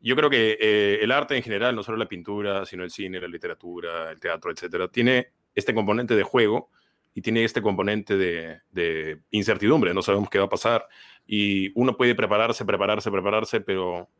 [0.00, 3.18] yo creo que eh, el arte en general, no solo la pintura, sino el cine,
[3.18, 6.70] la literatura, el teatro, etcétera, tiene este componente de juego
[7.14, 9.94] y tiene este componente de, de, incertidumbre.
[9.94, 10.86] No sabemos qué va a pasar
[11.26, 14.10] y uno puede prepararse, prepararse, prepararse, pero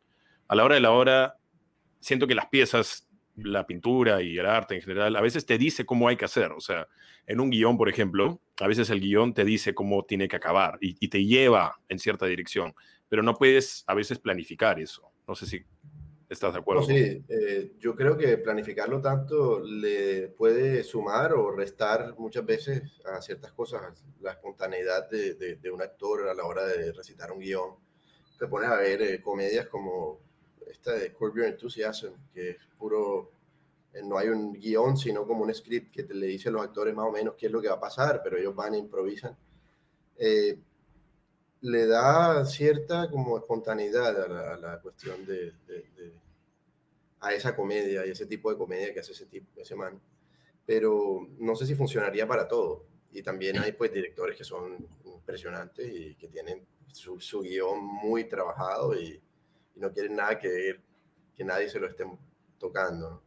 [0.47, 1.37] a la hora de la hora
[1.99, 3.04] siento que las piezas
[3.37, 6.51] la pintura y el arte en general, a veces te dice cómo hay que hacer.
[6.51, 6.87] O sea,
[7.27, 10.77] en un guion, por ejemplo, a veces el guion te dice cómo tiene que acabar
[10.79, 12.73] y, te lleva en cierta dirección,
[13.09, 15.11] pero no puedes a veces planificar eso.
[15.27, 15.63] No sé si
[16.29, 16.83] estás de acuerdo.
[16.83, 23.21] sí, eh, yo creo que planificarlo tanto le puede sumar o restar muchas veces a
[23.21, 27.75] ciertas cosas, la espontaneidad de, un actor a la hora de recitar un guion.
[28.37, 30.24] Te pones a ver eh, comedias como
[30.69, 33.31] esta de Curb Your Enthusiasm, que es puro,
[33.93, 36.63] eh, no hay un guion, sino como un script que te le dice a los
[36.63, 38.77] actores más o menos qué es lo que va a pasar, pero ellos van e
[38.77, 39.35] improvisan.
[40.17, 40.57] Eh,
[41.61, 45.53] le da cierta como espontaneidad a la, cuestión de,
[47.19, 49.99] a esa comedia y ese tipo de comedia que hace ese tipo, ese man.
[50.65, 52.85] Pero no sé si funcionaría para todo.
[53.11, 58.25] Y también hay pues directores que son impresionantes y que tienen su, su guion muy
[58.25, 59.21] trabajado y,
[59.75, 60.79] y no quieren nada que
[61.39, 62.05] nadie se lo esté
[62.57, 63.21] tocando.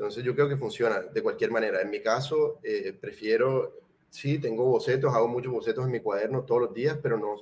[0.00, 1.82] Entonces yo creo que funciona de cualquier manera.
[1.82, 6.62] En mi caso, eh, prefiero, sí, tengo bocetos, hago muchos bocetos en mi cuaderno todos
[6.62, 7.34] los días, pero no,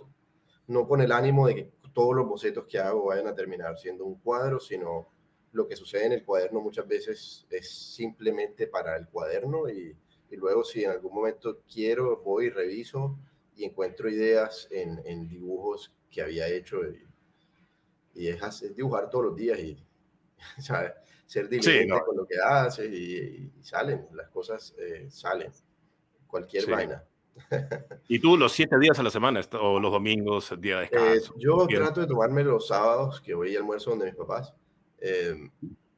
[0.67, 4.05] no con el ánimo de que todos los bocetos que hago vayan a terminar siendo
[4.05, 5.07] un cuadro, sino
[5.53, 9.97] lo que sucede en el cuaderno muchas veces es simplemente para el cuaderno y,
[10.33, 13.17] luego si en algún momento quiero, voy y reviso
[13.55, 16.81] y encuentro ideas en, dibujos que había hecho
[18.19, 19.79] y es, dibujar todos los días y
[21.27, 25.53] ser diligente con lo que haces y, salen, las cosas eh, salen,
[26.27, 27.05] cualquier vaina.
[28.09, 31.35] ¿Y tú los siete días a la semana o los domingos, día de descanso?
[31.37, 34.53] Eh, yo trato de tomarme los sábados, que voy y almuerzo donde mis papás,
[34.99, 35.51] eh,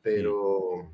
[0.03, 0.93] pero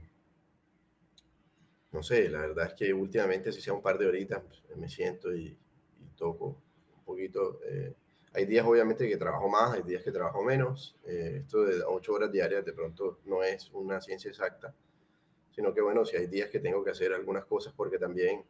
[1.91, 4.89] no sé, la verdad es que últimamente si sea un par de horitas pues, me
[4.89, 5.59] siento y,
[5.99, 6.63] y toco
[6.99, 7.59] un poquito.
[8.37, 10.95] Hay días obviamente que trabajo más, hay días que trabajo menos.
[11.07, 14.75] Eh, esto de ocho horas diarias de pronto no es una ciencia exacta,
[15.55, 18.45] sino que bueno, si hay días que tengo que hacer algunas cosas porque también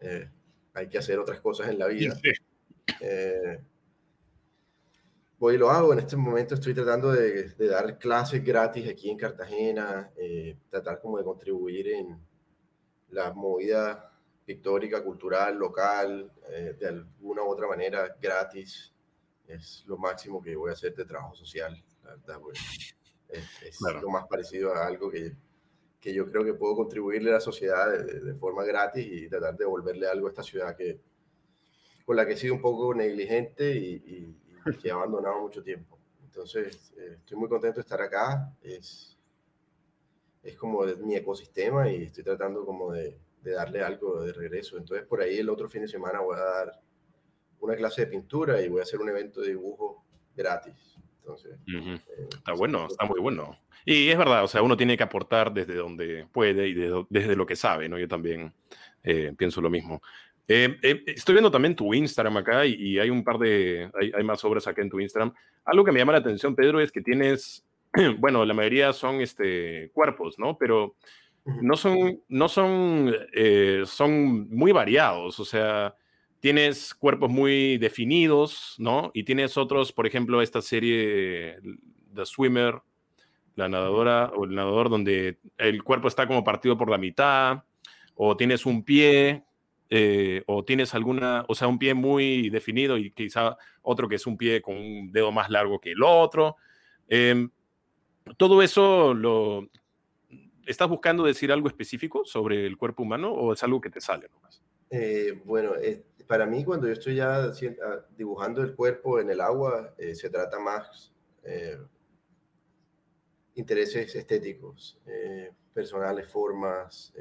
[0.00, 0.28] eh,
[0.72, 2.18] hay que hacer otras cosas en la vida.
[3.00, 3.60] Eh,
[5.38, 5.92] voy y lo hago.
[5.92, 10.10] En este momento estoy tratando de, de dar clases gratis aquí en Cartagena,
[10.68, 12.18] tratar como de contribuir en
[13.10, 14.13] la movida
[14.44, 18.92] pictórica, cultural, local, eh, de alguna u otra manera gratis.
[19.46, 22.96] Es lo máximo que voy a hacer de trabajo social la verdad, pues,
[23.28, 25.34] es, lo más parecido a algo que,
[26.00, 29.64] que, yo creo que puedo contribuirle a la sociedad de, forma gratis y tratar de
[29.64, 31.00] devolverle algo a esta ciudad que,
[32.04, 34.36] con la que he sido un poco negligente y,
[34.80, 35.98] que he abandonado mucho tiempo.
[36.24, 38.50] Entonces, eh, estoy muy contento de estar acá.
[38.62, 39.18] Es,
[40.42, 44.78] es como mi ecosistema y estoy tratando como de, de darle algo de regreso.
[44.78, 46.80] Entonces, por ahí el otro fin de semana voy a dar
[47.60, 50.04] una clase de pintura y voy a hacer un evento de dibujo
[50.34, 50.96] gratis.
[51.18, 53.58] Entonces, eh, está bueno, está muy bueno.
[53.84, 57.46] Y es verdad, o sea, uno tiene que aportar desde donde puede y desde, lo
[57.46, 57.98] que sabe, ¿no?
[57.98, 58.52] Yo también
[59.02, 60.02] eh, pienso lo mismo.
[60.48, 64.42] Eh, estoy viendo también tu Instagram acá y, hay un par de, hay, hay, más
[64.44, 65.32] obras acá en tu Instagram.
[65.64, 67.66] Algo que me llama la atención, Pedro, es que tienes,
[68.18, 70.56] bueno, la mayoría son este, cuerpos, ¿no?
[70.58, 70.96] Pero
[71.44, 73.14] no son, no son,
[73.84, 75.94] son muy variados, o sea,
[76.40, 79.10] tienes cuerpos muy definidos, ¿no?
[79.14, 81.58] Y tienes otros, por ejemplo, esta serie
[82.14, 82.82] The Swimmer,
[83.56, 87.64] la nadadora o el nadador donde el cuerpo está como partido por la mitad,
[88.14, 89.44] o tienes un pie,
[89.90, 94.26] eh, o tienes alguna, o sea, un pie muy definido y quizá otro que es
[94.26, 96.56] un pie con un dedo más largo que el otro.
[97.08, 97.50] Em,
[98.36, 99.68] todo eso lo...
[100.66, 104.28] ¿Estás buscando decir algo específico sobre el cuerpo humano o es algo que te sale
[104.28, 104.62] nomás?
[104.90, 105.72] Eh, bueno,
[106.26, 110.30] para mí cuando yo estoy ya ah, dibujando el cuerpo en el agua, eh, se
[110.30, 111.78] trata más eh,
[113.54, 114.98] intereses estéticos,
[115.72, 117.12] personales, formas,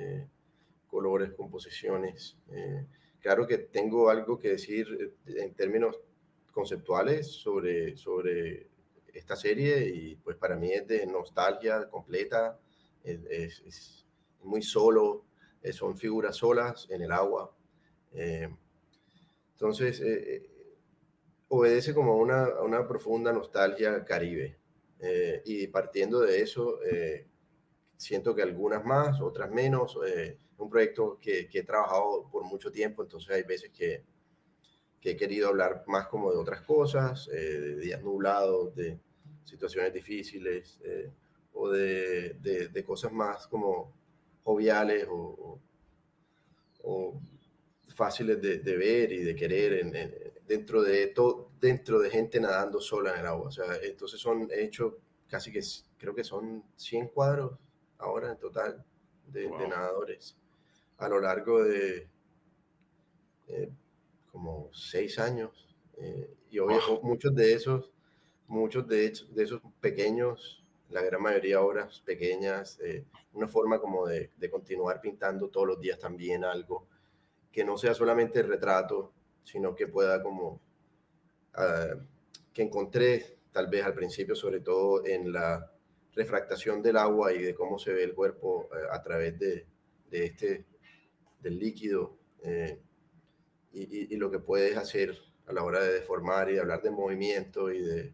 [0.88, 2.38] colores, composiciones.
[3.20, 6.00] claro que tengo algo que decir en términos
[6.52, 8.68] conceptuales sobre, sobre
[9.14, 12.60] esta serie y pues para mí es de nostalgia completa,
[13.04, 14.06] es, es
[14.44, 15.26] muy solo,
[15.72, 17.56] son figuras solas en el agua.
[19.64, 20.50] Entonces, eh, eh,
[21.48, 24.58] obedece como una, una profunda nostalgia caribe.
[25.00, 26.80] Eh, y partiendo de eso,
[27.96, 29.98] siento que algunas más, otras menos.
[30.06, 34.04] es un proyecto que, que, he trabajado por mucho tiempo, entonces hay veces que,
[35.00, 39.00] que he querido hablar más como de otras cosas, de días nublados, de
[39.44, 40.82] situaciones difíciles,
[41.54, 43.94] o de, de, de, cosas más como
[44.44, 45.60] joviales o,
[46.84, 47.22] o
[47.94, 53.20] fáciles de, ver y de querer dentro, de todo, dentro de gente nadando sola en
[53.22, 53.48] el agua.
[53.48, 54.96] O sea, entonces son hechos
[55.30, 55.62] casi que
[55.98, 57.58] creo que son 100 cuadros
[57.98, 58.84] ahora en total
[59.28, 60.36] de, nadadores
[60.98, 62.08] a lo largo de
[63.48, 63.70] eh,
[64.32, 65.76] como seis años.
[65.98, 67.92] Eh, y obvio, muchos de esos,
[68.48, 70.63] muchos de, de, esos pequeños,
[70.94, 75.98] la gran mayoría obras pequeñas, eh, una forma como de, continuar pintando todos los días
[75.98, 76.88] también algo
[77.52, 79.12] que no sea solamente el retrato,
[79.44, 80.62] sino que pueda como,
[81.56, 81.96] ah,
[82.54, 85.72] que encontré tal vez al principio, sobre todo en la
[86.14, 89.66] refractación del agua y de cómo se ve el cuerpo eh, a través de,
[90.12, 90.66] de, este,
[91.42, 92.80] del líquido eh,
[93.72, 96.92] y, y, lo que puedes hacer a la hora de deformar y de hablar de
[96.92, 98.14] movimiento y de,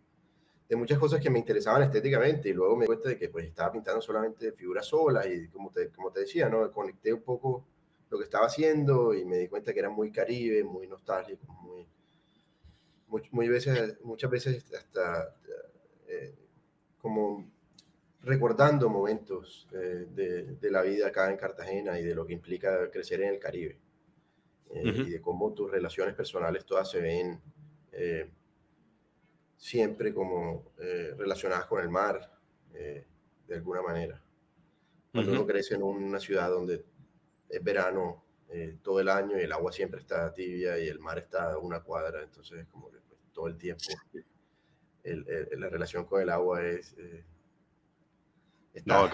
[0.69, 3.47] de muchas cosas que me interesaban estéticamente y luego me di cuenta de que pues
[3.47, 6.71] estaba pintando solamente figuras solas y como te, como te decía, ¿no?
[6.71, 7.65] Conecté un poco
[8.12, 11.88] lo que estaba haciendo y me di cuenta que era muy caribe, muy nostálgico, muy,
[13.32, 15.36] muy, veces, muchas veces hasta
[16.08, 16.36] eh,
[16.99, 17.49] como
[18.21, 22.91] recordando momentos eh, de, de, la vida acá en Cartagena y de lo que implica
[22.91, 23.79] crecer en el Caribe
[24.71, 27.41] eh, y de cómo tus relaciones personales todas se ven
[29.60, 30.72] siempre como
[31.17, 32.32] relacionadas con el mar
[32.72, 34.19] de alguna manera.
[35.12, 36.86] Cuando uno crece en una ciudad donde
[37.50, 41.17] es verano eh, todo el año y el agua siempre está tibia y el mar
[41.19, 43.84] está a una cuadra, entonces como que pues, todo el tiempo
[45.04, 46.95] la relación con el agua es...
[48.73, 49.10] Eh, no,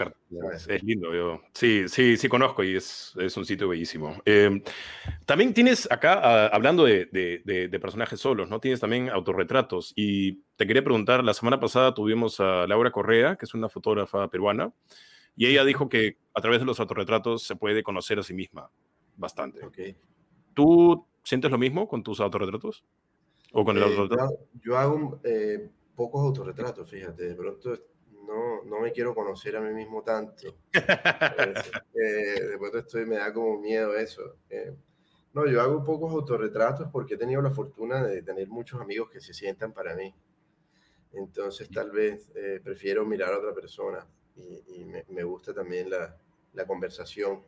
[0.52, 1.14] es, lindo.
[1.14, 4.22] Yo, sí, sí, sí conozco y es, es un sitio bellísimo.
[4.26, 4.62] Em,
[5.26, 8.60] también tienes acá, ah, hablando de, de, de, personajes solos, ¿no?
[8.60, 9.94] Tienes también autorretratos.
[9.96, 14.28] Y te quería preguntar, la semana pasada tuvimos a Laura Correa, que es una fotógrafa
[14.30, 14.74] peruana,
[15.36, 18.70] y ella dijo que a través de los autorretratos se puede conocer a sí misma
[19.16, 19.66] bastante.
[19.66, 19.96] Okay.
[20.54, 22.84] ¿Tú sientes lo mismo con tus autorretratos?
[23.52, 24.10] ¿O con el eh,
[24.62, 27.30] Yo, hago eh, pocos autorretratos, fíjate.
[27.30, 27.74] De pronto
[28.26, 30.58] no, no me quiero conocer a mí mismo tanto.
[30.74, 34.38] eh, de pronto estoy, me da como miedo eso.
[34.50, 34.74] Eh,
[35.34, 39.20] no, yo hago pocos autorretratos porque he tenido la fortuna de tener muchos amigos que
[39.20, 40.14] se sientan para mí.
[41.14, 42.30] Entonces tal vez
[42.64, 46.16] prefiero mirar a otra persona y, me, gusta también la,
[46.54, 47.42] la, conversación.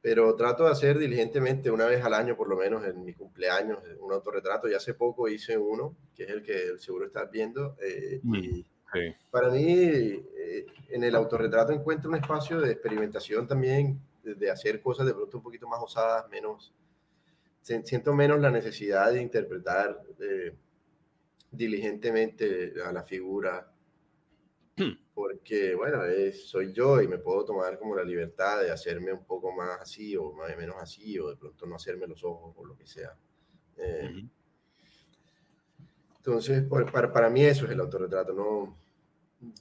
[0.00, 3.78] Pero trato de hacer diligentemente una vez al año, por lo menos en mi cumpleaños,
[4.00, 4.68] un autorretrato.
[4.68, 7.76] Y hace poco hice uno, que es el que seguro estás viendo.
[7.80, 8.66] Eh, y,
[9.30, 15.06] para mí, eh, en el autorretrato encuentro un espacio de experimentación también, de, hacer cosas
[15.06, 16.72] de pronto un poquito más osadas, menos,
[17.60, 20.54] siento menos la necesidad de interpretar eh,
[21.50, 23.70] diligentemente a la figura,
[25.14, 26.00] porque, bueno,
[26.32, 30.16] soy yo y me puedo tomar como la libertad de hacerme un poco más así
[30.16, 32.86] o más o menos así, o de pronto no hacerme los ojos o lo que
[32.86, 33.16] sea.
[33.76, 34.24] Eh,
[36.16, 38.32] entonces, para, para, mí eso es el autorretrato.
[38.32, 38.78] No,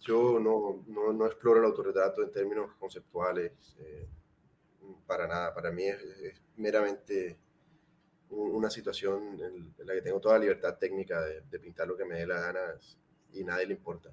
[0.02, 4.08] yo no, no, no exploro el autorretrato en términos conceptuales, eh,
[5.06, 5.54] para nada.
[5.54, 7.38] Para mí es, meramente
[8.30, 12.16] una situación en, la que tengo toda la libertad técnica de, pintar lo que me
[12.16, 12.60] dé la gana
[13.34, 14.10] y nadie le importa.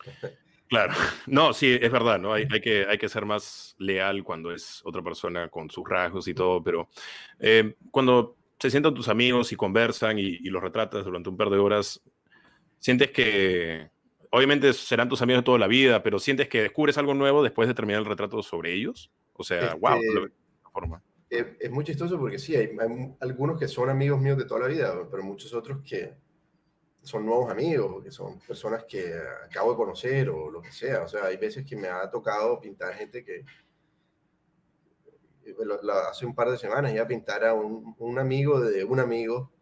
[0.68, 0.94] Claro,
[1.28, 2.32] no, sí, es verdad, ¿no?
[2.32, 6.26] Hay, hay, que, hay que ser más leal cuando es otra persona con sus rasgos
[6.26, 6.88] y todo, pero
[7.38, 11.58] eh, cuando se sientan tus amigos y conversan y, los retratas durante un par de
[11.58, 12.02] horas,
[12.80, 13.90] sientes que,
[14.30, 17.68] obviamente serán tus amigos de toda la vida, pero sientes que descubres algo nuevo después
[17.68, 19.10] de terminar el retrato sobre ellos.
[19.32, 20.32] O sea, wow, este,
[20.72, 21.02] forma.
[21.28, 24.60] Es, es, muy chistoso porque sí, hay, hay, algunos que son amigos míos de toda
[24.60, 26.14] la vida, pero muchos otros que
[27.02, 31.02] son nuevos amigos, que son personas que acabo de conocer o lo que sea.
[31.02, 33.44] O sea, hay veces que me ha tocado pintar gente que
[35.44, 35.54] eh,
[36.10, 39.52] hace un par de semanas iba a pintar a un, un, amigo de un amigo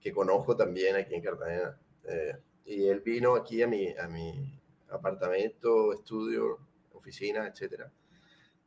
[0.00, 1.78] que conozco también aquí en Cartagena.
[2.04, 2.36] Eh,
[2.68, 6.58] y él vino aquí a mi, a mi apartamento, estudio,
[6.92, 7.84] oficina, etc.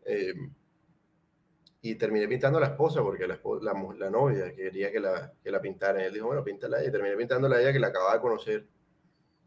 [0.05, 0.33] Eh,
[1.83, 5.61] y terminé pintando a la esposa porque la, la, novia quería que la, que la
[5.61, 6.01] pintara.
[6.01, 8.67] Y él dijo, bueno, píntala Y terminé pintando a ella que la acababa de conocer.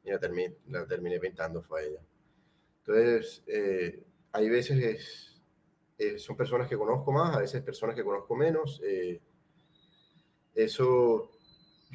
[0.04, 2.00] Y la terminé, la terminé pintando, fue a ella.
[2.78, 5.36] Entonces, eh, hay veces
[5.98, 8.80] es, son personas que conozco más, a veces personas que conozco menos.
[8.84, 9.20] Eh,
[10.54, 11.33] eso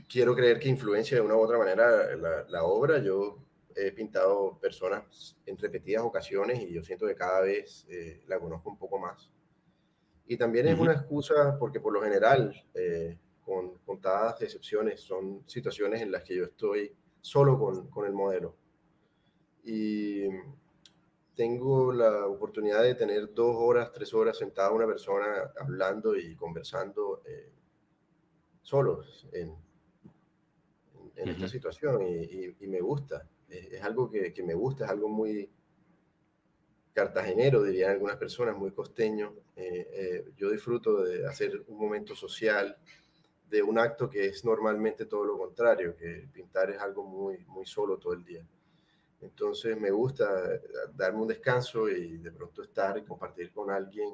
[0.07, 2.99] quiero creer que influencia de una u otra manera la, la obra.
[2.99, 3.39] Yo
[3.75, 8.69] he pintado personas en repetidas ocasiones y yo siento que cada vez eh, la conozco
[8.69, 9.31] un poco más.
[10.27, 16.01] Y también es una excusa porque por lo general, eh, con contadas excepciones, son situaciones
[16.01, 18.55] en las que yo estoy solo con, con, el modelo.
[19.63, 20.27] Y
[21.35, 27.23] tengo la oportunidad de tener dos horas, tres horas sentada una persona hablando y conversando
[27.25, 27.51] eh,
[28.61, 29.55] solos en,
[31.21, 33.27] en, esta situación y, y, me gusta.
[33.47, 35.49] Es, es algo que, que, me gusta, es algo muy,
[36.99, 39.33] cartagenero, dirían algunas personas, muy costeño.
[39.55, 42.77] Eh, eh, yo disfruto de hacer un momento social,
[43.49, 47.65] de un acto que es normalmente todo lo contrario, que pintar es algo muy, muy
[47.65, 48.45] solo todo el día.
[49.21, 50.61] Entonces me gusta eh,
[50.93, 54.13] darme un descanso y de pronto estar y compartir con alguien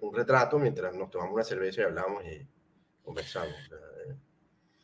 [0.00, 2.44] un retrato mientras nos tomamos una cerveza y hablamos y
[3.06, 3.54] conversamos.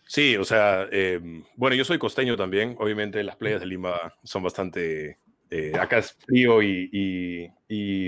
[0.07, 2.77] Sí, o sea, em, bueno, yo soy costeño también.
[2.79, 5.19] Obviamente las playas de Lima son bastante...
[5.51, 7.53] Eh, acá es frío y,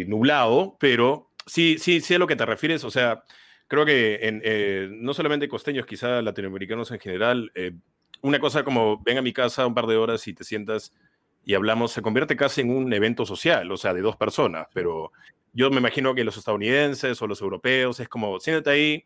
[0.06, 2.84] nublado, pero sí, sí, sí a lo que te refieres.
[2.84, 3.22] O sea,
[3.68, 7.72] creo que eh, no solamente costeños, quizá latinoamericanos en general, eh,
[8.22, 10.92] una cosa como ven a mi casa un par de horas y te sientas
[11.44, 15.12] y hablamos, se convierte casi en un evento social, o sea, de dos personas, pero
[15.52, 19.04] yo me imagino que los estadounidenses o los europeos es como, siéntate ahí, eh,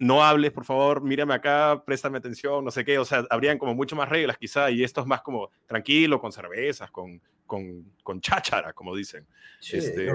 [0.00, 3.74] no hables, por favor, mírame acá, préstame atención, no sé qué, o sea, habrían como
[3.74, 8.20] mucho más reglas quizá, y esto es más como tranquilo, con cervezas, con, con, con
[8.20, 9.26] cháchara, como dicen.
[9.72, 10.10] este,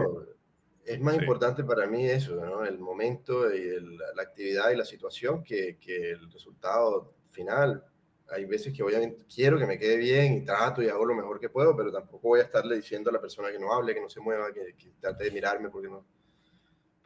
[0.85, 2.65] es más importante para mí eso, ¿no?
[2.65, 3.79] el momento y
[4.15, 7.85] la actividad y la situación que, que, el resultado final.
[8.29, 11.39] Hay veces que obviamente quiero que me quede bien y trato y hago lo mejor
[11.39, 14.01] que puedo, pero tampoco voy a estarle diciendo a la persona que no hable, que
[14.01, 16.05] no se mueva, que, que trate de mirarme porque no.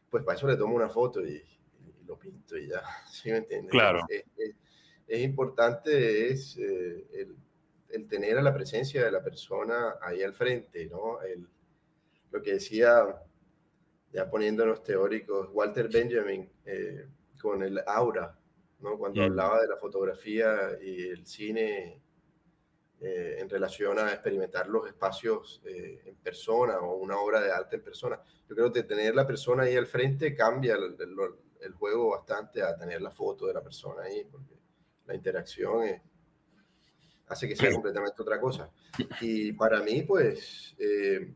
[0.09, 1.43] Pues para eso le tomo una foto y,
[2.05, 3.71] lo pinto y ya, ¿sí me entiendes?
[3.71, 4.05] Claro.
[5.07, 7.35] Es, importante es eh, el,
[7.89, 11.21] el, tener a la presencia de la persona ahí al frente, ¿no?
[11.21, 11.47] El,
[12.31, 13.21] lo que decía,
[14.11, 17.07] ya poniéndonos teóricos, Walter Benjamin eh,
[17.39, 18.37] con el aura,
[18.79, 18.97] ¿no?
[18.97, 22.01] Cuando hablaba de la fotografía y el cine
[22.99, 27.83] eh, en relación a experimentar los espacios en persona o una obra de arte en
[27.83, 28.19] persona.
[28.47, 30.95] Yo creo que tener la persona ahí al frente cambia el,
[31.65, 34.55] el juego bastante a tener la foto de la persona ahí, porque
[35.05, 36.01] la interacción
[37.27, 38.69] hace que sea completamente otra cosa.
[39.21, 41.33] Y para mí, pues, eh,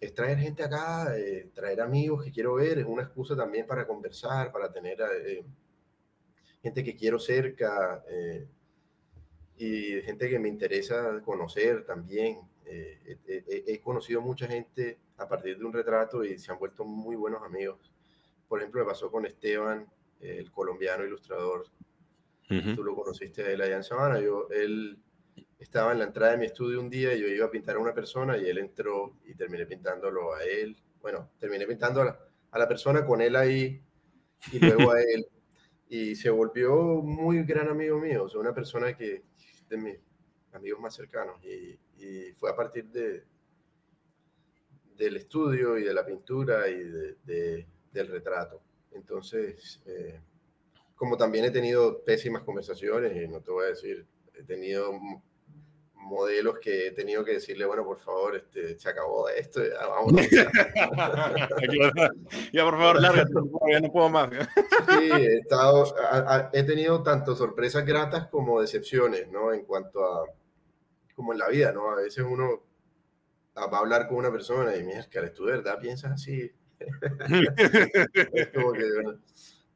[0.00, 3.86] es traer gente acá, eh, traer amigos que quiero ver, es una excusa también para
[3.86, 5.44] conversar, para tener eh,
[6.62, 8.04] gente que quiero cerca
[9.56, 12.38] y gente que me interesa conocer también.
[12.64, 17.42] he conocido mucha gente a partir de un retrato y se han vuelto muy buenos
[17.42, 17.92] amigos
[18.48, 19.86] por ejemplo, me pasó con Esteban,
[20.20, 21.66] el colombiano ilustrador.
[22.48, 24.20] Tú lo conociste a él allá en Sabana.
[24.20, 24.98] Yo, él
[25.58, 27.78] estaba en la entrada de mi estudio un día y yo iba a pintar a
[27.78, 30.76] una persona y él entró y terminé pintándolo a él.
[31.00, 33.82] Bueno, terminé pintando a la, persona con él ahí
[34.52, 35.26] y luego a él.
[35.90, 39.22] Y se volvió muy gran amigo mío, o sea, una persona que
[39.70, 39.96] de mis
[40.52, 41.42] amigos más cercanos.
[41.42, 41.78] Y,
[42.34, 43.24] fue a partir de,
[44.96, 46.84] del estudio y de la pintura y
[47.24, 47.66] de,
[47.98, 48.60] del retrato.
[48.92, 50.20] Entonces, eh,
[50.94, 54.92] como también he tenido pésimas conversaciones, y no te voy a decir, he tenido
[56.08, 60.12] modelos que he tenido que decirle, bueno, por favor, este, se acabó esto, ya, vamos.
[62.52, 63.32] ya, por favor, lárgate,
[63.70, 64.30] ya no puedo más.
[64.30, 65.94] sí, he, estado,
[66.52, 69.52] he tenido tanto sorpresas gratas como decepciones, ¿no?
[69.52, 70.24] En cuanto a,
[71.14, 71.90] como en la vida, ¿no?
[71.90, 72.62] A veces uno
[73.56, 76.52] va a hablar con una persona y mira, que tú de verdad piensas así.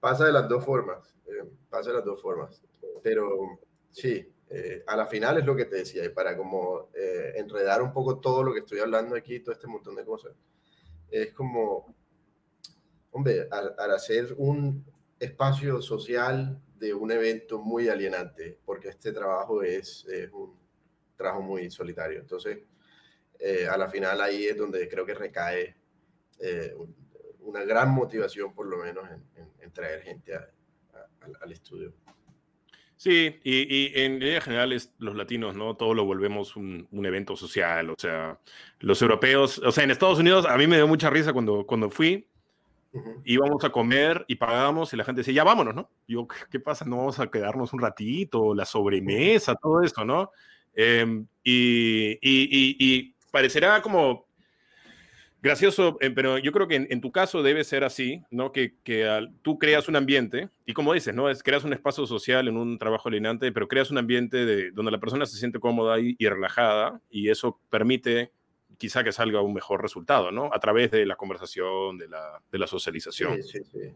[0.01, 2.63] Pasa de las dos formas, eh, pasa de las dos formas.
[3.03, 7.33] Pero sí, eh, a la final es lo que te decía, y para como eh,
[7.37, 10.33] enredar un poco todo lo que estoy hablando aquí, todo este montón de cosas,
[11.11, 11.95] es como,
[13.13, 14.85] hombre, al, hacer un
[15.19, 20.55] espacio social de un evento muy alienante, porque este trabajo es, un
[21.17, 22.21] trabajo muy solitario.
[22.21, 22.59] Entonces,
[23.39, 25.77] eh, a la final ahí es donde creo que recae
[27.41, 29.05] una gran motivación, por lo menos,
[29.61, 31.93] en, traer gente al estudio.
[32.97, 35.75] Sí, y, en línea general los latinos, ¿no?
[35.75, 38.39] Todo lo volvemos un, evento social, o sea,
[38.81, 41.91] los europeos, o sea, en Estados Unidos a mí me dio mucha risa cuando, cuando
[41.91, 42.29] fui,
[43.25, 45.91] íbamos a comer y pagábamos y la gente decía, ya vámonos, ¿no?
[46.07, 46.85] yo, ¿qué pasa?
[46.85, 50.31] No vamos a quedarnos un ratito, la sobremesa, todo esto, ¿no?
[50.75, 54.29] Em, y, y parecerá como
[55.43, 58.53] Gracioso, eh, pero yo creo que en, tu caso debe ser así, ¿no?
[58.53, 61.29] Que, que tú creas un ambiente, y como dices, ¿no?
[61.29, 64.93] Es, creas un espacio social en un trabajo alienante, pero creas un ambiente de, donde
[64.93, 68.31] la persona se siente cómoda y, relajada, y eso permite
[68.79, 70.49] quizá que salga un mejor resultado, ¿no?
[70.53, 73.43] A través de la conversación, de la, de la socialización.
[73.43, 73.95] Sí, sí, sí.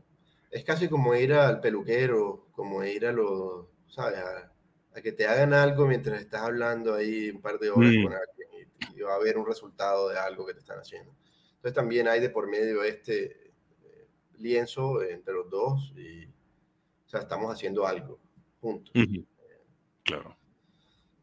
[0.50, 4.18] Es casi como ir al peluquero, como ir a los, ¿sabes?
[4.18, 8.02] A, que te hagan algo mientras estás hablando ahí un par de horas mm.
[8.02, 11.12] con alguien y, y va a haber un resultado de algo que te están haciendo.
[11.66, 14.06] Entonces también hay de por medio este eh,
[14.38, 18.20] lienzo entre los dos y o sea, estamos haciendo algo
[18.60, 18.94] juntos.
[20.04, 20.36] Claro,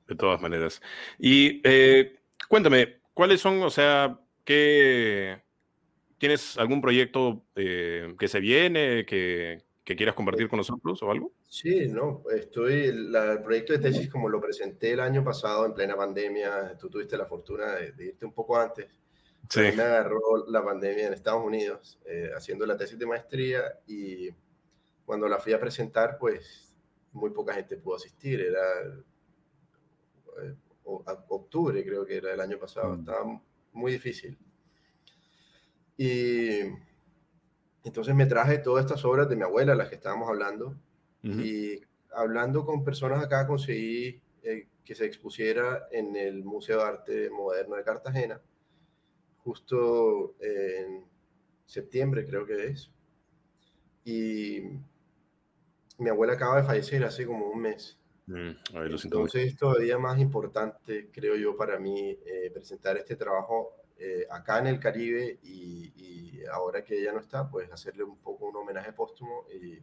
[0.06, 0.82] de todas maneras.
[1.18, 2.20] Y eh,
[2.50, 5.41] cuéntame, ¿cuáles son, o sea, qué...
[6.18, 11.32] ¿Tienes algún proyecto eh, que se viene, que, que, quieras compartir con nosotros o algo?
[11.48, 15.96] Sí, no, estoy, el proyecto de tesis como lo presenté el año pasado en plena
[15.96, 18.88] pandemia, tú tuviste la fortuna de irte un poco antes,
[19.50, 19.60] Sí.
[19.76, 24.30] Me agarró la pandemia en Estados Unidos eh, haciendo la tesis de maestría y
[25.06, 26.74] cuando la fui a presentar, pues
[27.12, 28.41] muy poca gente pudo asistir.
[28.41, 28.62] Era
[30.41, 32.96] eh, octubre, creo que era el año pasado.
[32.96, 33.00] Mm.
[33.00, 33.41] Estaba
[33.74, 34.38] muy difícil.
[35.98, 36.62] Y
[37.84, 40.76] entonces me traje todas estas obras de mi abuela, las que estábamos hablando,
[41.22, 41.80] y
[42.14, 47.78] hablando con personas acá conseguí eh, que se expusiera en el Museo de Arte Moderno
[47.78, 48.41] de Cartagena
[49.44, 51.06] justo en
[51.66, 52.91] septiembre creo que es.
[54.06, 54.62] Y
[55.98, 57.98] mi abuela acaba de fallecer hace como un mes.
[58.26, 58.52] Mm,
[59.04, 64.60] Entonces es todavía más importante, creo yo, para mí eh, presentar este trabajo eh, acá
[64.60, 68.91] en el Caribe y, ahora que ella no está, pues hacerle un poco un homenaje
[68.91, 69.80] póstumo y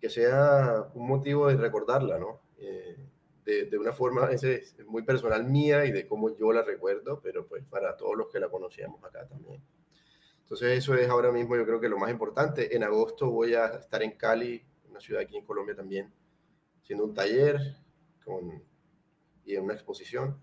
[0.00, 2.40] que sea un motivo de recordarla, ¿no?
[2.56, 2.96] Eh,
[3.44, 7.64] de, una forma es muy personal mía y de cómo yo la recuerdo, pero pues
[7.64, 9.62] para todos los que la conocíamos acá también.
[10.42, 12.74] Entonces eso es ahora mismo yo creo que lo más importante.
[12.74, 16.12] En agosto voy a estar en Cali, una ciudad aquí en Colombia también,
[16.82, 17.58] haciendo un taller
[18.24, 18.62] con,
[19.44, 20.38] y una exposición.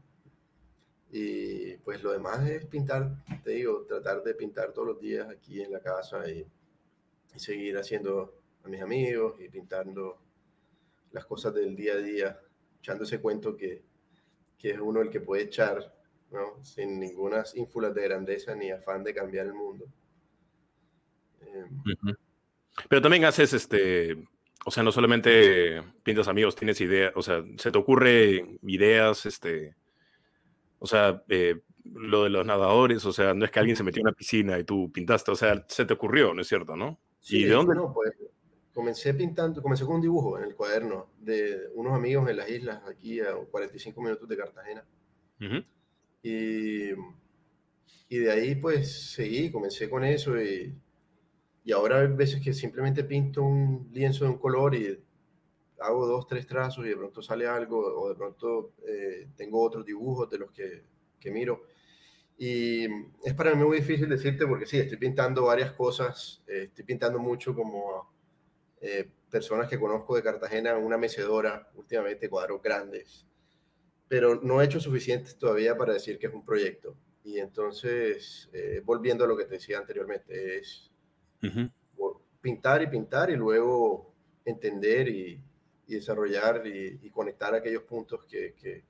[1.12, 5.62] Y pues lo demás es pintar, te digo, tratar de pintar todos los días aquí
[5.62, 6.46] en la casa y
[7.36, 10.20] seguir haciendo a mis amigos y pintando
[11.12, 12.40] las cosas del día a día
[12.82, 13.84] echando ese cuento que,
[14.58, 15.94] que es uno el que puede echar,
[16.32, 16.64] ¿no?
[16.64, 19.86] Sin ninguna ínfulas de grandeza ni afán de cambiar el mundo.
[21.42, 22.16] Em,
[22.90, 24.18] Pero también haces este,
[24.66, 29.76] o sea, no solamente pintas amigos, tienes ideas, o sea, se te ocurre ideas, este,
[30.80, 34.02] o sea, eh, lo de los nadadores, o sea, no es que alguien se metió
[34.02, 37.00] en una piscina y tú pintaste, o sea, se te ocurrió, ¿no es cierto, no?
[37.20, 37.76] Sí, ¿Y de dónde?
[37.76, 38.12] No, pues,
[38.74, 42.82] comencé pintando, comencé con un dibujo en el cuaderno de unos amigos en las islas,
[42.88, 44.86] aquí a 45 minutos de Cartagena.
[46.24, 46.92] y,
[48.10, 50.74] y, de ahí pues seguí, comencé con eso y,
[51.64, 55.00] y ahora hay veces que simplemente pinto un lienzo de un color y
[55.80, 59.86] hago dos, tres trazos y de pronto sale algo, o de pronto eh, tengo otros
[59.86, 60.84] dibujos de los que,
[61.20, 61.64] que, miro.
[62.38, 62.86] Y
[63.24, 67.20] es para mí muy difícil decirte porque sí, estoy pintando varias cosas, eh, estoy pintando
[67.20, 68.11] mucho como
[68.82, 73.26] eh, personas que conozco de Cartagena, una mecedora, últimamente cuadros grandes,
[74.08, 76.96] pero no he hecho suficiente todavía para decir que es un proyecto.
[77.24, 78.50] Y entonces,
[78.84, 80.92] volviendo a lo que te decía anteriormente, es
[82.42, 84.14] pintar y pintar y luego
[84.44, 85.42] entender y,
[85.88, 88.84] desarrollar y, conectar aquellos puntos que, que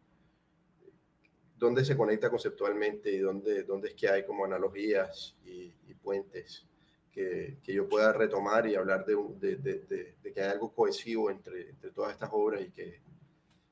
[1.61, 5.71] donde se conecta conceptualmente y donde, donde es que hay como analogías y,
[6.01, 6.65] puentes
[7.11, 12.61] que, yo pueda retomar y hablar de, que hay algo cohesivo entre, todas estas obras
[12.61, 13.01] y que,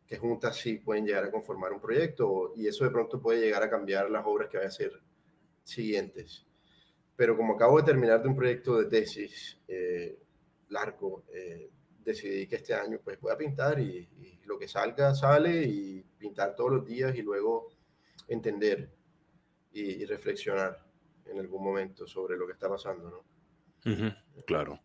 [0.06, 3.64] que, juntas sí pueden llegar a conformar un proyecto y eso de pronto puede llegar
[3.64, 4.92] a cambiar las obras que voy a hacer
[5.64, 6.46] siguientes.
[7.16, 10.18] Pero como acabo de terminar de un proyecto de tesis eh,
[10.70, 11.70] largo, eh,
[12.04, 14.08] decidí que este año pues voy a pintar y,
[14.46, 17.68] lo que salga sale y pintar todos los días y luego
[18.28, 18.90] entender
[19.72, 20.89] y, reflexionar
[21.32, 24.16] en algún momento sobre lo que está pasando, ¿no?
[24.46, 24.80] claro.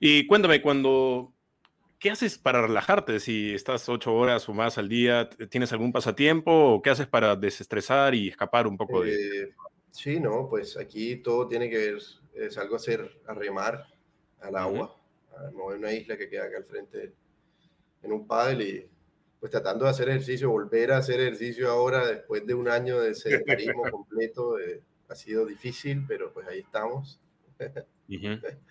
[0.00, 1.34] Y cuéntame, cuando,
[1.98, 3.20] ¿qué haces para relajarte?
[3.20, 7.36] Si estás ocho horas o más al día, ¿tienes algún pasatiempo o qué haces para
[7.36, 9.42] desestresar y escapar un poco de...
[9.42, 9.54] Eh,
[9.98, 11.98] Sí, no, pues aquí todo tiene que ver,
[12.34, 13.84] es algo hacer a remar
[14.40, 14.96] al agua,
[15.36, 17.14] a mover una isla que queda acá al frente
[18.02, 18.88] en un paddle y
[19.40, 23.12] pues tratando de hacer ejercicio, volver a hacer ejercicio ahora después de un año de
[23.14, 27.20] sedentarismo completo, eh, ha sido difícil, pero pues ahí estamos.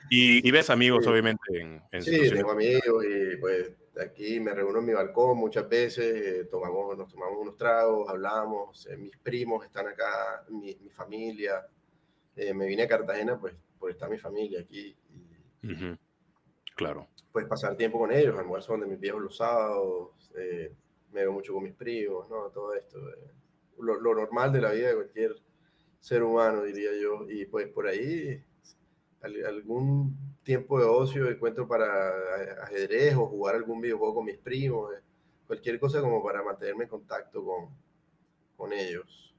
[0.10, 4.86] y, ves amigos, obviamente, en, en Sí, tengo amigos y pues aquí me reúno en
[4.86, 9.88] mi balcón muchas veces, eh, tomamos, nos tomamos unos tragos, hablamos, eh, mis primos están
[9.88, 11.66] acá, mi, mi familia.
[12.36, 14.96] Eh, me vine a Cartagena pues por estar mi familia aquí.
[16.76, 17.08] Claro.
[17.32, 20.32] Pues pasar tiempo con ellos, almuerzo donde mis viejos los sábados,
[21.12, 22.50] me veo mucho con mis primos, ¿no?
[22.50, 23.00] Todo esto.
[23.80, 25.36] Lo, lo, normal de la vida de cualquier
[26.00, 27.30] ser humano, diría yo.
[27.30, 28.43] Y pues por ahí
[29.22, 32.14] algún tiempo de ocio encuentro para
[32.64, 35.02] ajedrez o jugar algún videojuego con mis primos, eh,
[35.45, 37.70] cualquier cosa como para mantenerme en contacto con,
[38.56, 39.36] con ellos.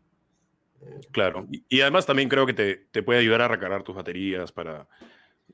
[0.83, 4.53] Eh, claro, y, además también creo que te, te, puede ayudar a recargar tus baterías
[4.53, 4.87] para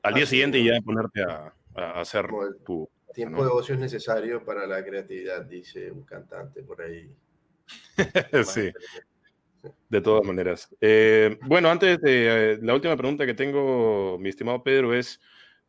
[0.03, 2.27] al día siguiente ya ponerte a, a hacer
[2.67, 2.89] tu...
[3.15, 7.15] Tiempo de ocio es necesario para la creatividad, dice un cantante por ahí.
[8.45, 8.73] sí.
[9.89, 10.69] De todas maneras.
[10.81, 15.21] Eh, bueno, antes de eh, la última pregunta que tengo, mi estimado Pedro, es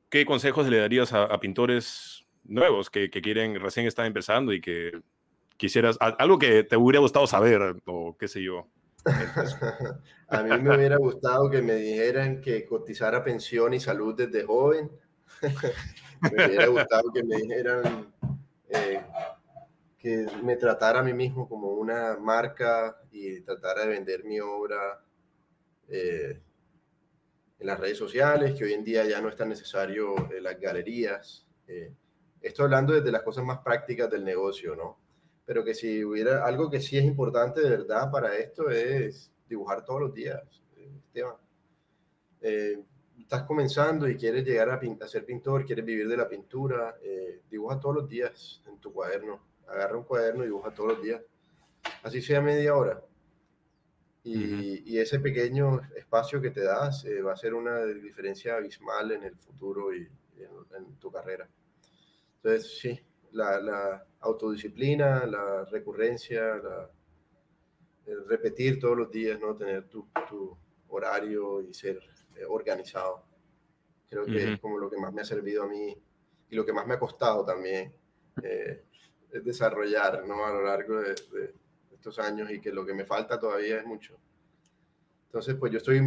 [0.09, 4.91] ¿qué consejos le darías a, pintores nuevos que, quieren, recién estar empezando y que
[5.57, 8.67] quisieras, algo que te hubiera gustado saber o qué sé yo?
[10.29, 14.91] a mí me hubiera gustado que me dijeran que cotizara pensión y salud desde joven.
[16.21, 18.13] me hubiera gustado que me dijeran
[18.69, 19.01] eh,
[20.05, 25.03] que me tratara a mí mismo como una marca y tratara de vender mi obra
[25.87, 26.39] eh,
[27.57, 30.59] en las redes sociales, que hoy en día ya no es tan necesario en las
[30.59, 31.47] galerías.
[31.67, 31.91] Eh,
[32.39, 34.99] estoy hablando desde las cosas más prácticas del negocio, ¿no?
[35.43, 39.83] Pero que si hubiera algo que sí es importante de verdad para esto es dibujar
[39.83, 40.61] todos los días,
[41.07, 41.37] Esteban.
[42.41, 42.79] Eh,
[43.19, 46.95] estás comenzando y quieres llegar a, a, ser pintor, quieres vivir de la pintura,
[47.49, 51.22] dibuja todos los días en tu cuaderno agarra un cuaderno y dibuja todos los días,
[52.03, 53.01] así sea media hora.
[54.24, 59.24] Y, ese pequeño espacio que te das eh, va a ser una diferencia abismal en
[59.24, 61.47] el futuro y en, tu carrera.
[62.38, 62.99] Entonces, sí,
[63.34, 66.59] la, autodisciplina, la recurrencia,
[68.07, 69.55] el repetir todos los días, ¿no?
[69.55, 70.07] Tener tu,
[70.88, 71.99] horario y ser
[72.36, 73.26] eh, organizado.
[74.09, 75.95] Creo que es como lo que más me ha servido a mí
[76.49, 77.93] y lo que más me ha costado también.
[78.41, 78.84] Eh,
[79.41, 80.45] desarrollar ¿no?
[80.45, 81.15] a lo largo de,
[81.91, 84.17] estos años y que lo que me falta todavía es mucho.
[85.27, 86.01] Entonces, pues yo estoy,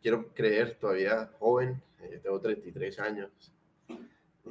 [0.00, 3.52] quiero creer, todavía joven, eh, tengo 33 años.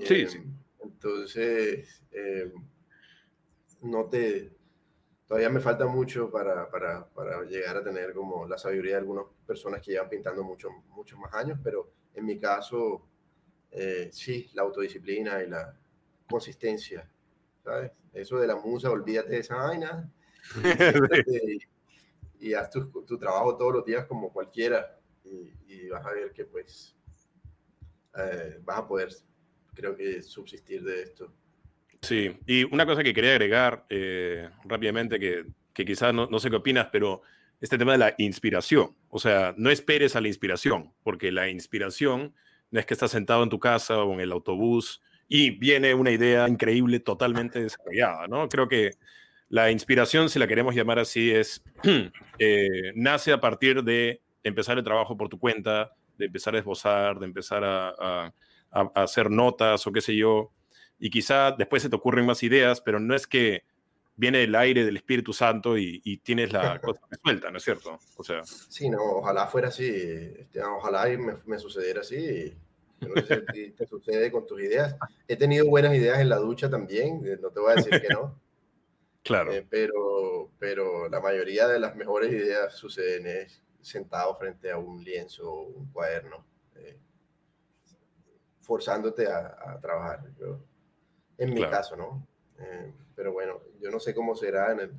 [0.03, 0.43] Sí, eh, sí.
[0.81, 2.51] Entonces, eh,
[3.81, 4.51] no te,
[5.25, 9.25] todavía me falta mucho para, para, para, llegar a tener como la sabiduría de algunas
[9.47, 13.07] personas que llevan pintando muchos muchos más años, pero en mi caso,
[14.11, 15.77] sí, la autodisciplina y la
[16.29, 17.09] consistencia
[18.13, 20.11] eso de la musa, olvídate de esa vaina.
[22.41, 26.95] Y, haz tu, trabajo todos los días como cualquiera y, vas a ver que pues
[28.17, 29.09] eh, vas a poder,
[29.73, 31.33] creo que, subsistir de esto.
[32.01, 36.49] Sí, y una cosa que quería agregar eh, rápidamente, que, que quizás no, no sé
[36.49, 37.23] qué opinas, pero
[37.61, 38.95] este tema de la inspiración.
[39.09, 42.33] O sea, no esperes a la inspiración, porque la inspiración
[42.71, 46.09] no es que estás sentado en tu casa o en el autobús y viene una
[46.09, 48.49] idea increíble, totalmente desarrollada, ¿no?
[48.49, 48.95] Creo que
[49.47, 51.63] la inspiración, si la queremos llamar así, es,
[52.39, 57.19] eh, nace a partir de empezar el trabajo por tu cuenta, de empezar a esbozar,
[57.19, 58.33] de empezar a,
[58.93, 60.51] hacer notas o qué sé yo,
[60.99, 63.63] y quizá después se te ocurren más ideas, pero no es que
[64.15, 67.97] viene el aire del Espíritu Santo y, tienes la cosa resuelta, ¿no es cierto?
[68.17, 68.43] O sea.
[68.43, 72.53] Sí, no, ojalá fuera así, este, ojalá me, me, sucediera así.
[73.01, 74.95] No sé si te sucede con tus ideas.
[75.27, 78.09] He tenido buenas ideas en la ducha también, eh, no te voy a decir que
[78.09, 78.39] no.
[79.21, 79.51] Claro.
[79.51, 83.27] Eh, pero, pero la mayoría de las mejores ideas suceden
[83.81, 86.45] sentado frente a un lienzo o un cuaderno,
[86.75, 86.97] eh,
[88.61, 90.23] forzándote a, trabajar.
[91.37, 92.25] en mi caso, ¿no?
[92.59, 94.91] Eh, pero bueno, yo no sé cómo será en el,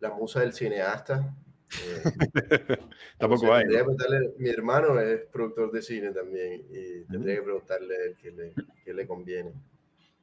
[0.00, 1.34] la musa del cineasta.
[3.18, 3.64] Tampoco hay.
[4.38, 8.52] mi hermano es productor de cine también y tendría que preguntarle qué le,
[8.84, 9.52] qué le conviene.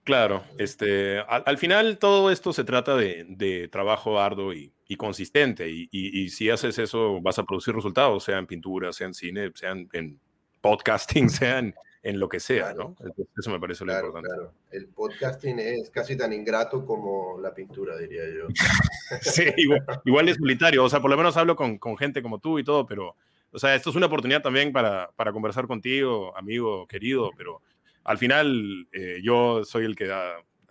[0.04, 6.50] Claro, este, al, final todo esto se trata de, trabajo arduo y, consistente y, si
[6.50, 10.20] haces eso vas a producir resultados, sea en pintura, sea en cine, sea en,
[10.60, 11.74] podcasting, sea en,
[12.04, 12.96] lo que sea, ¿no?
[13.38, 14.28] Eso me parece lo importante.
[14.28, 14.54] Claro.
[14.72, 18.48] El podcasting es casi tan ingrato como la pintura, diría yo.
[19.22, 19.46] sí,
[20.06, 22.86] igual, es solitario, o sea, por lo menos hablo con, gente como tú y todo,
[22.86, 23.16] pero,
[23.52, 27.62] o sea, esto es una oportunidad también para, para conversar contigo, amigo, querido, pero
[28.04, 30.12] al final eh, yo soy el que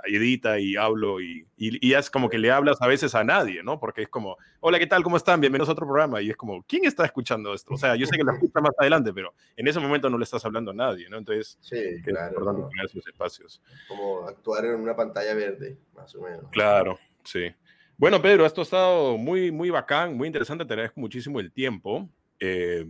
[0.07, 3.79] edita y hablo y, y, es como que le hablas a veces a nadie, ¿no?
[3.79, 5.03] Porque es como, hola, ¿qué tal?
[5.03, 5.41] ¿Cómo están?
[5.41, 6.21] Bienvenidos a otro programa.
[6.21, 7.75] Y es como, ¿quién está escuchando esto?
[7.75, 10.25] O sea, yo sé que lo escucha más adelante, pero en ese momento no le
[10.25, 11.19] estás hablando a nadie, ¿no?
[11.19, 13.63] Entonces, sí, claro, es importante espacios.
[13.89, 16.47] Como actuar en una pantalla verde, más o menos.
[16.51, 17.55] Claro, sí.
[17.97, 20.65] Bueno, Pedro, esto ha estado muy, muy bacán, muy interesante.
[20.65, 22.09] Te agradezco muchísimo el tiempo.
[22.41, 22.87] Eh,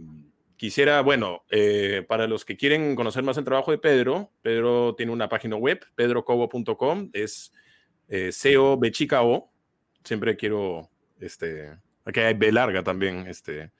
[0.62, 5.10] Quisiera, bueno, eh, para los que quieren conocer más el trabajo de Pedro, Pedro tiene
[5.10, 7.52] una página web, pedrocobo.com, es
[8.06, 8.30] eh,
[8.78, 9.50] B chica O.
[10.04, 10.88] Siempre quiero,
[11.18, 13.72] este, aquí hay B larga también, este,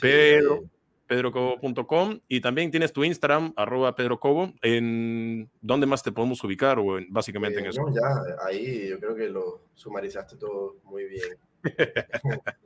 [0.00, 0.64] Pedro,
[1.06, 4.54] pedrocobo.com y también tienes tu Instagram, arroba pedrocobo.
[4.62, 7.84] ¿En dónde más te podemos ubicar o básicamente en eh, eso?
[7.90, 11.36] ya, ahí yo creo que lo sumarizaste todo muy bien.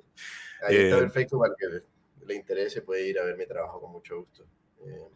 [0.63, 1.96] ahí está eh, perfecto para que
[2.27, 4.45] le interese puede ir a ver mi trabajo con mucho gusto.
[4.85, 5.09] Eh,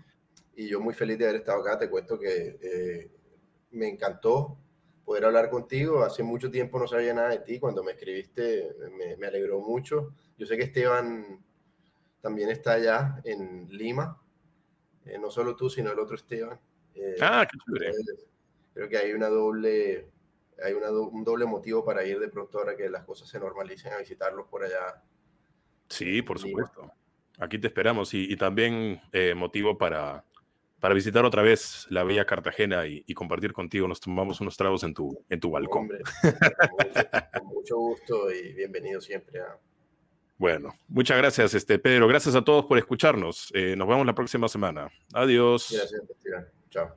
[0.57, 1.79] y yo muy feliz de haber estado acá.
[1.79, 3.11] Te cuento que eh,
[3.71, 4.57] me encantó
[5.05, 6.03] poder hablar contigo.
[6.03, 7.59] Hace mucho tiempo no sabía nada de ti.
[7.59, 10.15] Cuando me escribiste me, me alegró mucho.
[10.39, 11.45] Yo sé que Esteban
[12.21, 14.21] también está allá en Lima.
[15.07, 16.61] Eh, no solo tú, sino el otro Esteban.
[17.21, 17.93] ah, qué chévere.
[18.75, 20.11] Creo que hay una doble,
[20.63, 23.93] hay una un doble motivo para ir de pronto ahora que las cosas se normalicen
[23.93, 25.03] a visitarlos por allá.
[25.89, 26.91] Sí, por supuesto.
[27.41, 30.25] Aquí te esperamos y, también eh, motivo para,
[30.79, 33.89] para visitar otra vez la bella Cartagena y, compartir contigo.
[33.89, 35.83] Nos tomamos unos tragos en tu, en tu balcón.
[35.83, 36.01] Hombre,
[37.39, 39.41] con, mucho, gusto y bienvenido siempre.
[40.37, 42.09] Bueno, muchas gracias, este, Pedro.
[42.09, 43.51] Gracias a todos por escucharnos.
[43.55, 44.91] Eh, nos vemos la próxima semana.
[45.15, 45.69] Adiós.
[45.71, 46.03] Gracias,
[46.71, 46.95] Chao.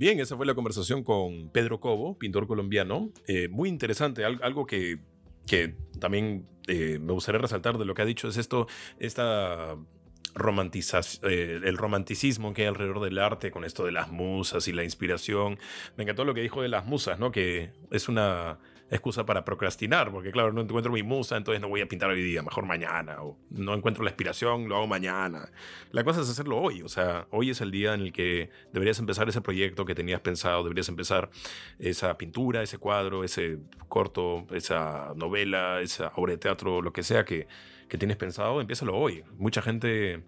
[0.00, 3.10] Bien, esa fue la conversación con Pedro Cobo, pintor colombiano.
[3.26, 4.98] Eh, muy interesante, algo que,
[5.46, 8.66] que también eh, me gustaría resaltar de lo que ha dicho es esto,
[8.98, 14.72] esta eh, el romanticismo que hay alrededor del arte con esto de las musas y
[14.72, 15.58] la inspiración.
[15.98, 17.30] Me encantó lo que dijo de las musas, ¿no?
[17.30, 18.58] Que es una
[18.90, 22.22] excusa para procrastinar, porque claro, no encuentro mi musa, entonces no voy a pintar hoy
[22.22, 25.50] día, mejor mañana, o no encuentro la inspiración, lo hago mañana.
[25.92, 28.98] La cosa es hacerlo hoy, o sea, hoy es el día en el que deberías
[28.98, 31.30] empezar ese proyecto que tenías pensado, deberías empezar
[31.78, 37.24] esa pintura, ese cuadro, ese corto, esa novela, esa obra de teatro, lo que sea
[37.24, 37.46] que,
[37.88, 39.22] que tienes pensado, empiézalo hoy.
[39.38, 40.24] Mucha gente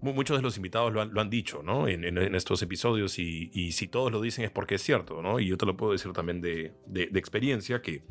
[0.00, 1.88] muchos de los invitados lo han, dicho, ¿no?
[1.88, 5.40] En, estos episodios y, si todos lo dicen es porque es cierto, ¿no?
[5.40, 6.72] Y yo te lo puedo decir también de,
[7.14, 8.02] experiencia que,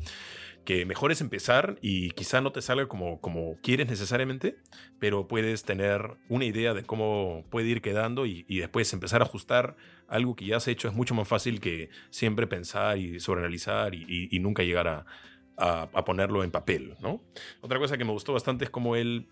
[0.64, 4.56] que mejor es empezar y quizá no te salga como, como quieres necesariamente,
[4.98, 9.76] pero puedes tener una idea de cómo puede ir quedando y, después empezar a ajustar
[10.08, 14.38] algo que ya has hecho es mucho más fácil que siempre pensar y sobreanalizar y,
[14.40, 15.06] nunca llegar a,
[15.56, 17.22] a, ponerlo en papel, ¿no?
[17.60, 19.26] Otra cosa que me gustó bastante es como él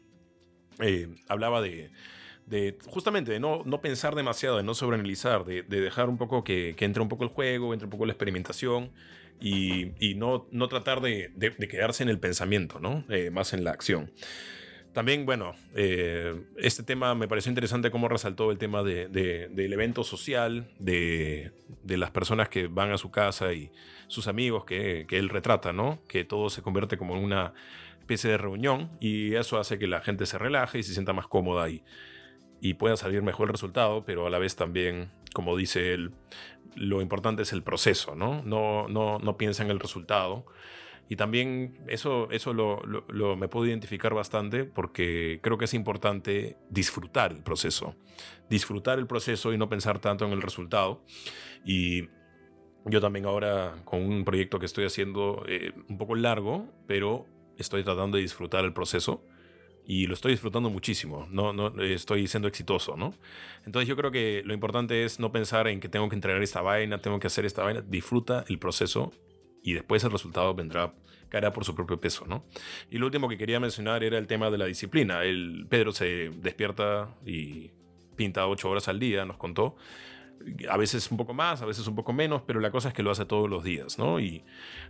[0.80, 1.90] eh, hablaba de,
[2.86, 6.74] justamente de no, no pensar demasiado, de no sobreanalizar, de, de dejar un poco que,
[6.78, 8.90] entre un poco el juego, entre un poco la experimentación
[9.40, 11.32] y, no, no tratar de,
[11.68, 13.04] quedarse en el pensamiento, ¿no?
[13.08, 14.10] Eh, más en la acción.
[14.92, 20.04] También, bueno, eh, este tema me pareció interesante cómo resaltó el tema de, del evento
[20.04, 21.52] social, de,
[21.84, 23.70] las personas que van a su casa y
[24.06, 25.98] sus amigos que, él retrata, ¿no?
[26.08, 27.52] Que todo se convierte como en una
[27.98, 31.26] especie de reunión y eso hace que la gente se relaje y se sienta más
[31.26, 31.82] cómoda y,
[32.60, 36.12] y pueda salir mejor el resultado, pero a la vez también, como dice él,
[36.74, 38.42] lo importante es el proceso, ¿no?
[38.42, 40.46] No, no, no piensa en el resultado.
[41.08, 42.82] Y también eso, eso lo,
[43.36, 47.94] me puedo identificar bastante porque creo que es importante disfrutar el proceso.
[48.50, 51.04] Disfrutar el proceso y no pensar tanto en el resultado.
[51.64, 52.08] Y
[52.84, 57.26] yo también ahora con un proyecto que estoy haciendo eh, un poco largo, pero
[57.56, 59.24] estoy tratando de disfrutar el proceso
[59.86, 63.14] y lo estoy disfrutando muchísimo, no, no estoy siendo exitoso, ¿no?
[63.64, 66.60] Entonces yo creo que lo importante es no pensar en que tengo que entregar esta
[66.60, 69.12] vaina, tengo que hacer esta vaina, disfruta el proceso
[69.62, 70.92] y después el resultado vendrá,
[71.28, 72.44] caerá por su propio peso, ¿no?
[72.90, 75.22] Y lo último que quería mencionar era el tema de la disciplina.
[75.22, 77.70] El Pedro se despierta y
[78.16, 79.76] pinta ocho horas al día, nos contó,
[80.68, 83.02] a veces un poco más, a veces un poco menos, pero la cosa es que
[83.02, 84.20] lo hace todos los días, ¿no?
[84.20, 84.44] Y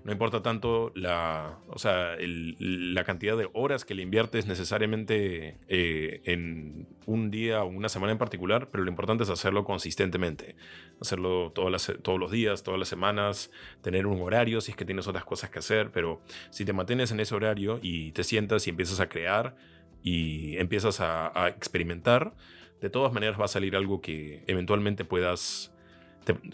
[0.04, 6.20] no importa tanto la, o sea, la cantidad de horas que le inviertes necesariamente eh,
[6.24, 10.56] en un día o una semana en particular, pero lo importante es hacerlo consistentemente,
[11.00, 13.50] hacerlo todas todos los días, todas las semanas,
[13.82, 16.20] tener un horario si es que tienes otras cosas que hacer, pero
[16.50, 19.56] si te mantienes en ese horario y te sientas y empiezas a crear
[20.02, 22.34] y empiezas a experimentar,
[22.80, 25.74] de todas maneras va a salir algo que eventualmente puedas,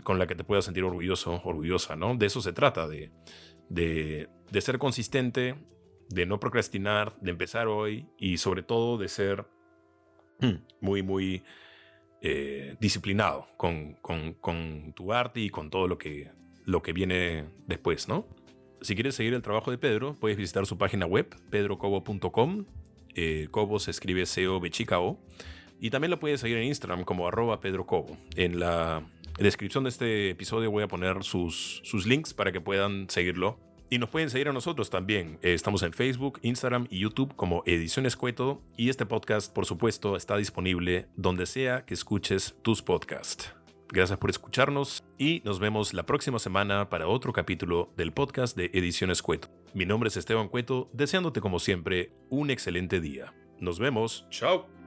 [0.04, 2.14] con la que te puedas sentir orgulloso, orgullosa, ¿no?
[2.16, 3.10] De eso se trata, de,
[3.68, 5.56] de, ser consistente,
[6.08, 9.46] de no procrastinar, de empezar hoy y sobre todo de ser
[10.80, 11.42] muy, muy
[12.20, 16.30] eh, disciplinado con, con, tu arte y con todo lo que,
[16.64, 18.26] lo que viene después, ¿no?
[18.80, 22.64] Si quieres seguir el trabajo de Pedro, puedes visitar su página web, pedrocobo.com.
[23.14, 25.20] Eh, Cobo se escribe C-O-B-C-K-O.
[25.82, 28.16] Y también lo puedes seguir en Instagram como arroba Pedro Cobo.
[28.36, 29.02] En la
[29.36, 33.58] descripción de este episodio voy a poner sus, sus links para que puedan seguirlo.
[33.90, 35.40] Y nos pueden seguir a nosotros también.
[35.42, 38.62] Eh, estamos en Facebook, Instagram y YouTube como Ediciones Cueto.
[38.76, 43.52] Y este podcast, por supuesto, está disponible donde sea que escuches tus podcasts.
[43.88, 48.70] Gracias por escucharnos y nos vemos la próxima semana para otro capítulo del podcast de
[48.72, 49.48] Ediciones Cueto.
[49.74, 53.34] Mi nombre es Esteban Cueto, deseándote como siempre un excelente día.
[53.58, 54.26] Nos vemos.
[54.30, 54.81] Chao.